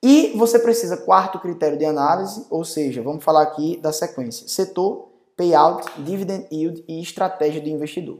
E 0.02 0.32
você 0.36 0.58
precisa, 0.58 0.96
quarto 0.96 1.38
critério 1.38 1.78
de 1.78 1.84
análise, 1.84 2.44
ou 2.50 2.64
seja, 2.64 3.02
vamos 3.02 3.22
falar 3.22 3.42
aqui 3.42 3.76
da 3.76 3.92
sequência: 3.92 4.48
setor, 4.48 5.08
payout, 5.36 5.86
dividend 6.02 6.46
yield 6.50 6.84
e 6.88 7.00
estratégia 7.00 7.60
do 7.60 7.68
investidor. 7.68 8.18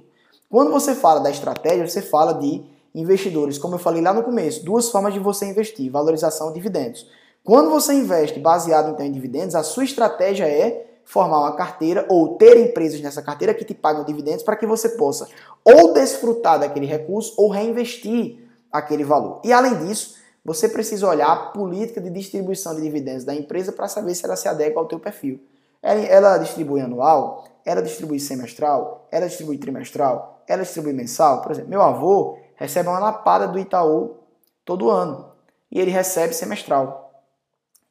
Quando 0.48 0.70
você 0.70 0.94
fala 0.94 1.18
da 1.18 1.30
estratégia, 1.30 1.86
você 1.86 2.00
fala 2.00 2.34
de 2.34 2.62
investidores, 2.94 3.58
como 3.58 3.74
eu 3.74 3.78
falei 3.78 4.02
lá 4.02 4.12
no 4.12 4.22
começo, 4.22 4.64
duas 4.64 4.90
formas 4.90 5.12
de 5.12 5.18
você 5.18 5.46
investir: 5.46 5.90
valorização 5.90 6.50
e 6.50 6.54
dividendos. 6.54 7.06
Quando 7.42 7.70
você 7.70 7.94
investe 7.94 8.38
baseado 8.38 8.90
então 8.90 9.04
em 9.04 9.10
dividendos, 9.10 9.56
a 9.56 9.64
sua 9.64 9.82
estratégia 9.82 10.44
é 10.44 10.86
formar 11.04 11.40
uma 11.40 11.56
carteira 11.56 12.06
ou 12.08 12.36
ter 12.36 12.56
empresas 12.58 13.00
nessa 13.00 13.22
carteira 13.22 13.52
que 13.54 13.64
te 13.64 13.74
pagam 13.74 14.04
dividendos 14.04 14.42
para 14.42 14.56
que 14.56 14.66
você 14.66 14.90
possa 14.90 15.28
ou 15.64 15.92
desfrutar 15.92 16.58
daquele 16.58 16.86
recurso 16.86 17.34
ou 17.36 17.50
reinvestir 17.50 18.48
aquele 18.70 19.04
valor. 19.04 19.40
E 19.44 19.52
além 19.52 19.86
disso, 19.86 20.16
você 20.44 20.68
precisa 20.68 21.06
olhar 21.06 21.30
a 21.30 21.36
política 21.36 22.00
de 22.00 22.10
distribuição 22.10 22.74
de 22.74 22.82
dividendos 22.82 23.24
da 23.24 23.34
empresa 23.34 23.72
para 23.72 23.86
saber 23.86 24.14
se 24.14 24.24
ela 24.24 24.36
se 24.36 24.48
adequa 24.48 24.80
ao 24.80 24.86
teu 24.86 24.98
perfil. 24.98 25.40
Ela 25.80 26.38
distribui 26.38 26.80
anual, 26.80 27.44
ela 27.64 27.82
distribui 27.82 28.18
semestral, 28.18 29.06
ela 29.10 29.26
distribui 29.26 29.58
trimestral, 29.58 30.42
ela 30.46 30.62
distribui 30.62 30.92
mensal. 30.92 31.42
Por 31.42 31.52
exemplo, 31.52 31.70
meu 31.70 31.82
avô 31.82 32.38
recebe 32.54 32.88
uma 32.88 32.98
lapada 32.98 33.46
do 33.46 33.58
Itaú 33.58 34.16
todo 34.64 34.90
ano 34.90 35.32
e 35.70 35.80
ele 35.80 35.90
recebe 35.90 36.32
semestral. 36.34 37.12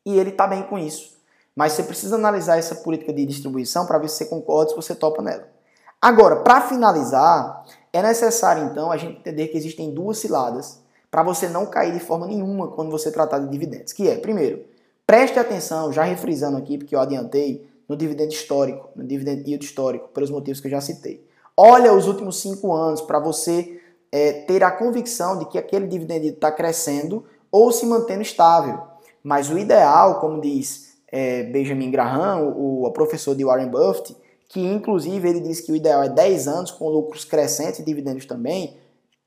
E 0.06 0.17
ele 0.17 0.32
está 0.32 0.47
bem 0.47 0.63
com 0.63 0.80
isso. 0.80 1.20
Mas 1.55 1.73
você 1.73 1.83
precisa 1.83 2.15
analisar 2.15 2.57
essa 2.57 2.75
política 2.75 3.11
de 3.11 3.25
distribuição 3.25 3.85
para 3.85 3.97
ver 3.97 4.09
se 4.09 4.17
você 4.17 4.25
concorda, 4.25 4.69
se 4.69 4.75
você 4.75 4.95
topa 4.95 5.21
nela. 5.21 5.47
Agora, 6.01 6.37
para 6.37 6.61
finalizar, 6.61 7.65
é 7.93 8.01
necessário 8.01 8.63
então 8.65 8.91
a 8.91 8.97
gente 8.97 9.19
entender 9.19 9.47
que 9.49 9.57
existem 9.57 9.93
duas 9.93 10.17
ciladas 10.17 10.79
para 11.11 11.23
você 11.23 11.49
não 11.49 11.65
cair 11.65 11.91
de 11.91 11.99
forma 11.99 12.25
nenhuma 12.25 12.69
quando 12.69 12.89
você 12.89 13.11
tratar 13.11 13.39
de 13.39 13.49
dividendos, 13.49 13.91
que 13.91 14.07
é, 14.07 14.15
primeiro, 14.15 14.63
preste 15.05 15.37
atenção, 15.37 15.91
já 15.91 16.03
refrisando 16.03 16.57
aqui, 16.57 16.77
porque 16.77 16.95
eu 16.95 17.01
adiantei, 17.01 17.69
no 17.87 17.97
dividendo 17.97 18.31
histórico, 18.31 18.89
no 18.95 19.05
dividendo 19.05 19.45
yield 19.45 19.65
histórico, 19.65 20.07
pelos 20.13 20.29
motivos 20.29 20.61
que 20.61 20.67
eu 20.67 20.71
já 20.71 20.79
citei. 20.79 21.27
Olha 21.57 21.93
os 21.93 22.07
últimos 22.07 22.39
cinco 22.39 22.73
anos 22.73 23.01
para 23.01 23.19
você 23.19 23.81
é, 24.09 24.31
ter 24.31 24.63
a 24.63 24.71
convicção 24.71 25.37
de 25.37 25.45
que 25.45 25.57
aquele 25.57 25.85
dividendo 25.85 26.25
está 26.27 26.49
crescendo 26.49 27.25
ou 27.51 27.71
se 27.73 27.85
mantendo 27.85 28.21
estável. 28.21 28.81
Mas 29.21 29.49
o 29.49 29.57
ideal, 29.57 30.21
como 30.21 30.39
diz 30.39 30.90
é, 31.12 31.43
Benjamin 31.43 31.91
Graham, 31.91 32.54
o, 32.56 32.86
o 32.86 32.91
professor 32.91 33.36
de 33.36 33.43
Warren 33.43 33.69
Buffett, 33.69 34.15
que 34.47 34.60
inclusive 34.60 35.28
ele 35.30 35.39
diz 35.39 35.62
que 35.62 35.71
o 35.71 35.76
ideal 35.76 36.04
é 36.04 36.10
10 36.10 36.47
anos 36.47 36.71
com 36.71 36.89
lucros 36.89 37.26
crescentes 37.26 37.80
e 37.80 37.84
dividendos 37.84 38.26
também. 38.26 38.78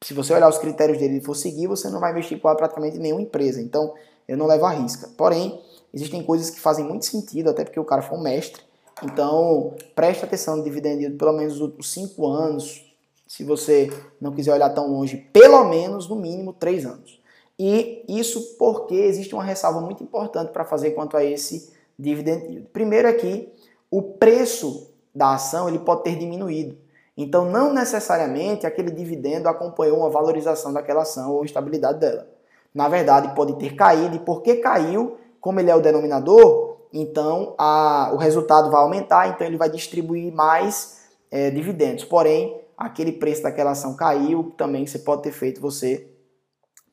Se 0.03 0.13
você 0.13 0.35
olhar 0.35 0.49
os 0.49 0.59
critérios 0.59 0.99
dele 0.99 1.19
e 1.19 1.21
for 1.21 1.35
seguir, 1.35 1.67
você 1.67 1.89
não 1.89 2.01
vai 2.01 2.13
investir 2.13 2.39
com 2.39 2.55
praticamente 2.55 2.99
nenhuma 2.99 3.23
empresa. 3.23 3.61
Então, 3.61 3.95
eu 4.29 4.37
não 4.37 4.47
levo 4.47 4.67
a 4.67 4.71
risca. 4.71 5.09
Porém, 5.17 5.61
existem 5.93 6.23
coisas 6.23 6.51
que 6.51 6.61
fazem 6.61 6.85
muito 6.85 7.07
sentido, 7.07 7.51
até 7.51 7.65
porque 7.65 7.81
o 7.81 7.85
cara 7.85 8.03
foi 8.03 8.19
um 8.19 8.23
mestre, 8.23 8.63
Então, 9.03 9.75
preste 9.95 10.25
atenção 10.25 10.57
no 10.57 10.65
dividend 10.65 11.01
yield 11.01 11.17
pelo 11.17 11.33
menos 11.33 11.55
os 11.55 11.61
últimos 11.61 11.91
5 11.91 12.27
anos, 12.27 12.95
se 13.27 13.43
você 13.45 13.91
não 14.21 14.33
quiser 14.33 14.53
olhar 14.53 14.71
tão 14.71 14.87
longe, 14.89 15.17
pelo 15.33 15.65
menos 15.65 16.09
no 16.09 16.17
mínimo 16.17 16.53
3 16.53 16.87
anos. 16.87 17.24
E 17.59 18.05
isso 18.09 18.57
porque 18.59 18.95
existe 18.95 19.35
uma 19.35 19.45
ressalva 19.45 19.81
muito 19.81 20.03
importante 20.03 20.53
para 20.53 20.65
fazer 20.65 20.91
quanto 20.91 21.17
a 21.17 21.25
esse 21.25 21.73
dividend 21.99 22.47
yield. 22.47 22.69
Primeiro 22.73 23.09
é 23.09 23.13
que 23.13 23.53
o 23.91 24.03
preço 24.03 24.91
da 25.15 25.35
ação 25.35 25.69
ele 25.69 25.79
pode 25.79 26.03
ter 26.03 26.17
diminuído. 26.17 26.77
Então, 27.17 27.45
não 27.45 27.73
necessariamente 27.73 28.67
aquele 28.67 28.91
dividendo 28.91 29.49
acompanhou 29.49 29.99
uma 29.99 30.11
valorização 30.11 30.73
daquela 30.73 31.03
ação 31.03 31.33
ou 31.33 31.45
estabilidade 31.45 32.01
dela. 32.01 32.27
Na 32.75 32.89
verdade, 32.89 33.33
pode 33.37 33.57
ter 33.57 33.77
caído, 33.77 34.17
e 34.17 34.19
porque 34.19 34.57
caiu, 34.57 35.17
como 35.41 35.61
ele 35.61 35.71
é 35.71 35.77
o 35.77 35.81
denominador, 35.81 36.79
então 36.93 37.55
a, 37.57 38.11
o 38.13 38.17
resultado 38.17 38.69
vai 38.69 38.81
aumentar, 38.81 39.29
então 39.29 39.47
ele 39.47 39.57
vai 39.57 39.71
distribuir 39.71 40.33
mais 40.33 41.05
é, 41.31 41.51
dividendos. 41.51 42.05
Porém, 42.05 42.61
aquele 42.77 43.13
preço 43.13 43.45
daquela 43.45 43.71
ação 43.71 43.95
caiu, 43.95 44.53
também 44.57 44.85
você 44.85 44.99
pode 44.99 45.23
ter 45.23 45.31
feito 45.31 45.61
você 45.61 46.09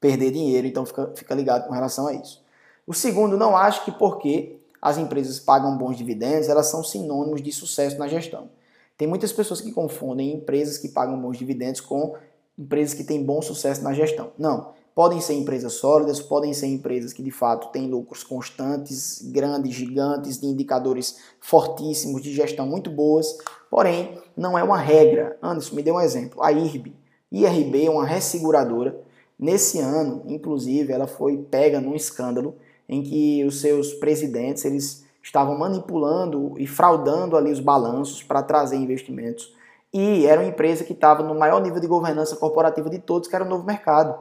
perder 0.02 0.32
dinheiro, 0.32 0.68
então 0.68 0.86
fica, 0.86 1.12
fica 1.16 1.36
ligado 1.36 1.68
com 1.68 1.74
relação 1.74 2.08
a 2.08 2.14
isso. 2.14 2.44
O 2.86 2.94
segundo, 2.94 3.38
não 3.38 3.56
acho 3.56 3.86
que 3.86 3.92
porque 3.92 4.60
as 4.82 4.98
empresas 4.98 5.40
pagam 5.40 5.78
bons 5.78 5.96
dividendos, 5.96 6.50
elas 6.50 6.66
são 6.66 6.84
sinônimos 6.84 7.42
de 7.42 7.52
sucesso 7.52 7.98
na 8.00 8.08
gestão. 8.08 8.50
Tem 8.98 9.08
muitas 9.08 9.32
pessoas 9.32 9.62
que 9.62 9.72
confundem 9.72 10.34
empresas 10.34 10.78
que 10.78 10.90
pagam 10.90 11.20
bons 11.20 11.38
dividendos 11.38 11.80
com 11.80 12.16
empresas 12.58 12.96
que 12.96 13.04
têm 13.04 13.24
bom 13.24 13.42
sucesso 13.42 13.84
na 13.84 13.94
gestão. 13.94 14.32
Não. 14.38 14.74
Podem 14.94 15.22
ser 15.22 15.36
empresas 15.36 15.74
sólidas, 15.74 16.20
podem 16.20 16.54
ser 16.54 16.68
empresas 16.68 17.14
que 17.14 17.24
de 17.24 17.32
fato 17.32 17.72
têm 17.72 17.90
lucros 17.90 18.24
constantes, 18.24 19.22
grandes, 19.32 19.74
gigantes, 19.74 20.40
de 20.40 20.48
indicadores 20.48 21.18
fortíssimos 21.40 22.22
de 22.22 22.34
gestão 22.34 22.68
muito 22.68 22.90
boas, 22.90 23.38
porém 23.70 24.18
não 24.36 24.58
é 24.58 24.64
uma 24.64 24.78
regra. 24.78 25.38
Anderson, 25.42 25.76
me 25.76 25.82
dê 25.82 25.92
um 25.92 26.02
exemplo. 26.02 26.44
A 26.44 26.52
IRB. 26.52 26.94
IRB 27.32 27.86
é 27.86 27.90
uma 27.90 28.06
resseguradora. 28.06 29.00
Nesse 29.42 29.80
ano, 29.80 30.22
inclusive, 30.28 30.94
ela 30.94 31.08
foi 31.08 31.36
pega 31.36 31.82
num 31.82 31.96
escândalo 31.96 32.54
em 32.88 33.02
que 33.02 33.44
os 33.44 33.60
seus 33.60 33.92
presidentes 33.92 34.64
eles 34.66 35.04
estavam 35.24 35.58
manipulando 35.58 36.54
e 36.60 36.68
fraudando 36.68 37.36
ali 37.36 37.52
os 37.52 37.60
balanços 37.60 38.22
para 38.22 38.44
trazer 38.44 38.76
investimentos. 38.76 39.52
E 39.92 40.28
era 40.28 40.42
uma 40.42 40.48
empresa 40.48 40.84
que 40.84 40.94
estava 40.94 41.24
no 41.24 41.34
maior 41.34 41.60
nível 41.60 41.80
de 41.80 41.88
governança 41.88 42.36
corporativa 42.36 42.88
de 42.88 43.00
todos, 43.00 43.28
que 43.28 43.36
era 43.36 43.44
o 43.44 43.50
novo 43.50 43.66
mercado. 43.66 44.16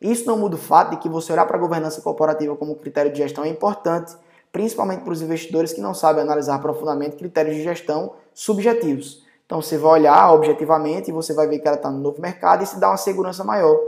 Isso 0.00 0.26
não 0.26 0.38
muda 0.38 0.56
o 0.56 0.58
fato 0.58 0.92
de 0.92 0.96
que 0.96 1.08
você 1.08 1.34
olhar 1.34 1.46
para 1.46 1.58
a 1.58 1.60
governança 1.60 2.00
corporativa 2.00 2.56
como 2.56 2.74
critério 2.76 3.12
de 3.12 3.18
gestão 3.18 3.44
é 3.44 3.48
importante, 3.48 4.16
principalmente 4.50 5.02
para 5.02 5.12
os 5.12 5.20
investidores 5.20 5.74
que 5.74 5.82
não 5.82 5.92
sabem 5.92 6.22
analisar 6.22 6.58
profundamente 6.60 7.16
critérios 7.16 7.56
de 7.56 7.62
gestão 7.62 8.14
subjetivos. 8.32 9.22
Então 9.44 9.60
você 9.60 9.76
vai 9.76 9.92
olhar 9.92 10.32
objetivamente 10.32 11.10
e 11.10 11.12
você 11.12 11.34
vai 11.34 11.46
ver 11.46 11.58
que 11.58 11.68
ela 11.68 11.76
está 11.76 11.90
no 11.90 11.98
novo 11.98 12.22
mercado 12.22 12.62
e 12.62 12.66
se 12.66 12.80
dá 12.80 12.88
uma 12.88 12.96
segurança 12.96 13.44
maior 13.44 13.78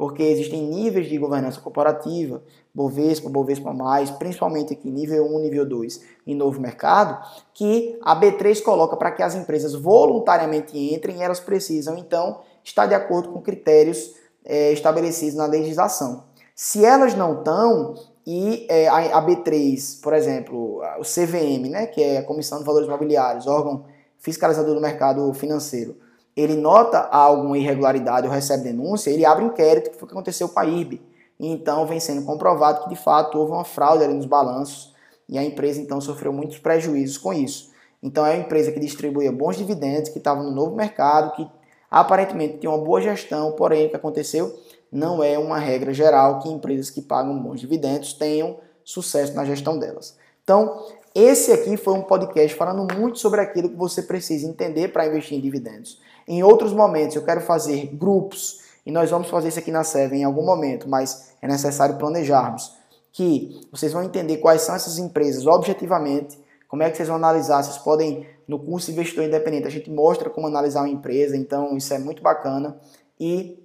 porque 0.00 0.22
existem 0.22 0.62
níveis 0.62 1.10
de 1.10 1.18
governança 1.18 1.60
corporativa, 1.60 2.42
Bovespa, 2.74 3.28
Bovespa+, 3.28 3.70
principalmente 4.18 4.72
aqui 4.72 4.90
nível 4.90 5.26
1, 5.26 5.40
nível 5.40 5.68
2 5.68 6.00
em 6.26 6.34
novo 6.34 6.58
mercado, 6.58 7.22
que 7.52 7.98
a 8.00 8.18
B3 8.18 8.62
coloca 8.62 8.96
para 8.96 9.10
que 9.10 9.22
as 9.22 9.34
empresas 9.34 9.74
voluntariamente 9.74 10.78
entrem 10.78 11.18
e 11.18 11.22
elas 11.22 11.38
precisam, 11.38 11.98
então, 11.98 12.40
estar 12.64 12.86
de 12.86 12.94
acordo 12.94 13.28
com 13.28 13.42
critérios 13.42 14.14
é, 14.42 14.72
estabelecidos 14.72 15.34
na 15.34 15.44
legislação. 15.44 16.24
Se 16.56 16.82
elas 16.82 17.14
não 17.14 17.40
estão, 17.40 17.94
e 18.26 18.66
é, 18.70 18.88
a, 18.88 19.18
a 19.18 19.26
B3, 19.26 20.00
por 20.02 20.14
exemplo, 20.14 20.80
o 20.98 21.02
CVM, 21.02 21.68
né, 21.68 21.84
que 21.84 22.02
é 22.02 22.16
a 22.16 22.24
Comissão 22.24 22.60
de 22.60 22.64
Valores 22.64 22.88
Imobiliários, 22.88 23.46
órgão 23.46 23.84
fiscalizador 24.18 24.74
do 24.74 24.80
mercado 24.80 25.30
financeiro, 25.34 25.94
ele 26.40 26.56
nota 26.56 26.98
alguma 26.98 27.58
irregularidade 27.58 28.26
ou 28.26 28.32
recebe 28.32 28.64
denúncia, 28.64 29.10
ele 29.10 29.24
abre 29.24 29.44
inquérito, 29.44 29.90
que 29.90 29.96
foi 29.96 30.04
o 30.04 30.06
que 30.06 30.14
aconteceu 30.14 30.48
com 30.48 30.58
a 30.58 30.64
IRB. 30.64 31.00
Então 31.38 31.86
vem 31.86 31.98
sendo 31.98 32.24
comprovado 32.24 32.84
que 32.84 32.88
de 32.90 32.96
fato 32.96 33.38
houve 33.38 33.52
uma 33.52 33.64
fraude 33.64 34.04
ali 34.04 34.14
nos 34.14 34.26
balanços 34.26 34.94
e 35.28 35.38
a 35.38 35.44
empresa 35.44 35.80
então 35.80 36.00
sofreu 36.00 36.32
muitos 36.32 36.58
prejuízos 36.58 37.16
com 37.16 37.32
isso. 37.32 37.70
Então 38.02 38.26
é 38.26 38.34
uma 38.34 38.40
empresa 38.44 38.72
que 38.72 38.80
distribuía 38.80 39.30
bons 39.30 39.56
dividendos, 39.56 40.10
que 40.10 40.18
estava 40.18 40.42
no 40.42 40.50
novo 40.50 40.74
mercado, 40.74 41.34
que 41.36 41.48
aparentemente 41.90 42.58
tinha 42.58 42.70
uma 42.70 42.82
boa 42.82 43.00
gestão, 43.00 43.52
porém 43.52 43.86
o 43.86 43.90
que 43.90 43.96
aconteceu 43.96 44.54
não 44.90 45.22
é 45.22 45.38
uma 45.38 45.58
regra 45.58 45.94
geral 45.94 46.40
que 46.40 46.48
empresas 46.48 46.90
que 46.90 47.00
pagam 47.00 47.38
bons 47.38 47.60
dividendos 47.60 48.12
tenham 48.12 48.58
sucesso 48.84 49.34
na 49.34 49.44
gestão 49.44 49.78
delas. 49.78 50.16
Então, 50.50 50.84
esse 51.14 51.52
aqui 51.52 51.76
foi 51.76 51.94
um 51.94 52.02
podcast 52.02 52.56
falando 52.56 52.92
muito 52.92 53.20
sobre 53.20 53.40
aquilo 53.40 53.68
que 53.68 53.76
você 53.76 54.02
precisa 54.02 54.48
entender 54.48 54.88
para 54.88 55.06
investir 55.06 55.38
em 55.38 55.40
dividendos. 55.40 56.00
Em 56.26 56.42
outros 56.42 56.72
momentos 56.72 57.14
eu 57.14 57.24
quero 57.24 57.40
fazer 57.40 57.86
grupos, 57.94 58.58
e 58.84 58.90
nós 58.90 59.08
vamos 59.08 59.30
fazer 59.30 59.46
isso 59.46 59.60
aqui 59.60 59.70
na 59.70 59.84
Seven 59.84 60.22
em 60.22 60.24
algum 60.24 60.44
momento, 60.44 60.88
mas 60.88 61.34
é 61.40 61.46
necessário 61.46 61.98
planejarmos, 61.98 62.76
que 63.12 63.60
vocês 63.70 63.92
vão 63.92 64.02
entender 64.02 64.38
quais 64.38 64.62
são 64.62 64.74
essas 64.74 64.98
empresas 64.98 65.46
objetivamente, 65.46 66.36
como 66.66 66.82
é 66.82 66.90
que 66.90 66.96
vocês 66.96 67.06
vão 67.06 67.16
analisar, 67.16 67.62
vocês 67.62 67.78
podem, 67.78 68.26
no 68.48 68.58
curso 68.58 68.90
Investidor 68.90 69.26
Independente, 69.26 69.68
a 69.68 69.70
gente 69.70 69.88
mostra 69.88 70.28
como 70.28 70.48
analisar 70.48 70.80
uma 70.80 70.88
empresa, 70.88 71.36
então 71.36 71.76
isso 71.76 71.94
é 71.94 71.98
muito 72.00 72.24
bacana, 72.24 72.76
e 73.20 73.56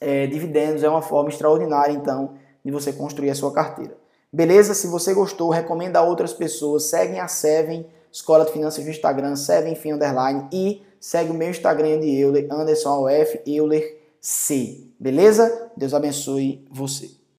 é, 0.00 0.26
dividendos 0.26 0.82
é 0.82 0.88
uma 0.88 1.02
forma 1.02 1.28
extraordinária, 1.28 1.92
então, 1.92 2.32
de 2.64 2.70
você 2.70 2.94
construir 2.94 3.28
a 3.28 3.34
sua 3.34 3.52
carteira. 3.52 4.07
Beleza? 4.32 4.74
Se 4.74 4.86
você 4.86 5.14
gostou, 5.14 5.50
recomenda 5.50 5.98
a 5.98 6.02
outras 6.02 6.32
pessoas, 6.32 6.84
seguem 6.84 7.18
a 7.18 7.28
Seven, 7.28 7.86
Escola 8.12 8.44
de 8.44 8.52
Finanças 8.52 8.84
no 8.84 8.90
Instagram, 8.90 9.36
Seven 9.36 9.74
Fim 9.74 9.92
Underline, 9.92 10.48
e 10.52 10.82
segue 11.00 11.30
o 11.30 11.34
meu 11.34 11.50
Instagram 11.50 12.00
de 12.00 12.20
Euler, 12.20 12.46
Anderson 12.50 13.08
Auf, 13.08 13.40
Euler 13.46 13.98
C. 14.20 14.84
Beleza? 14.98 15.70
Deus 15.76 15.94
abençoe 15.94 16.66
você. 16.70 17.17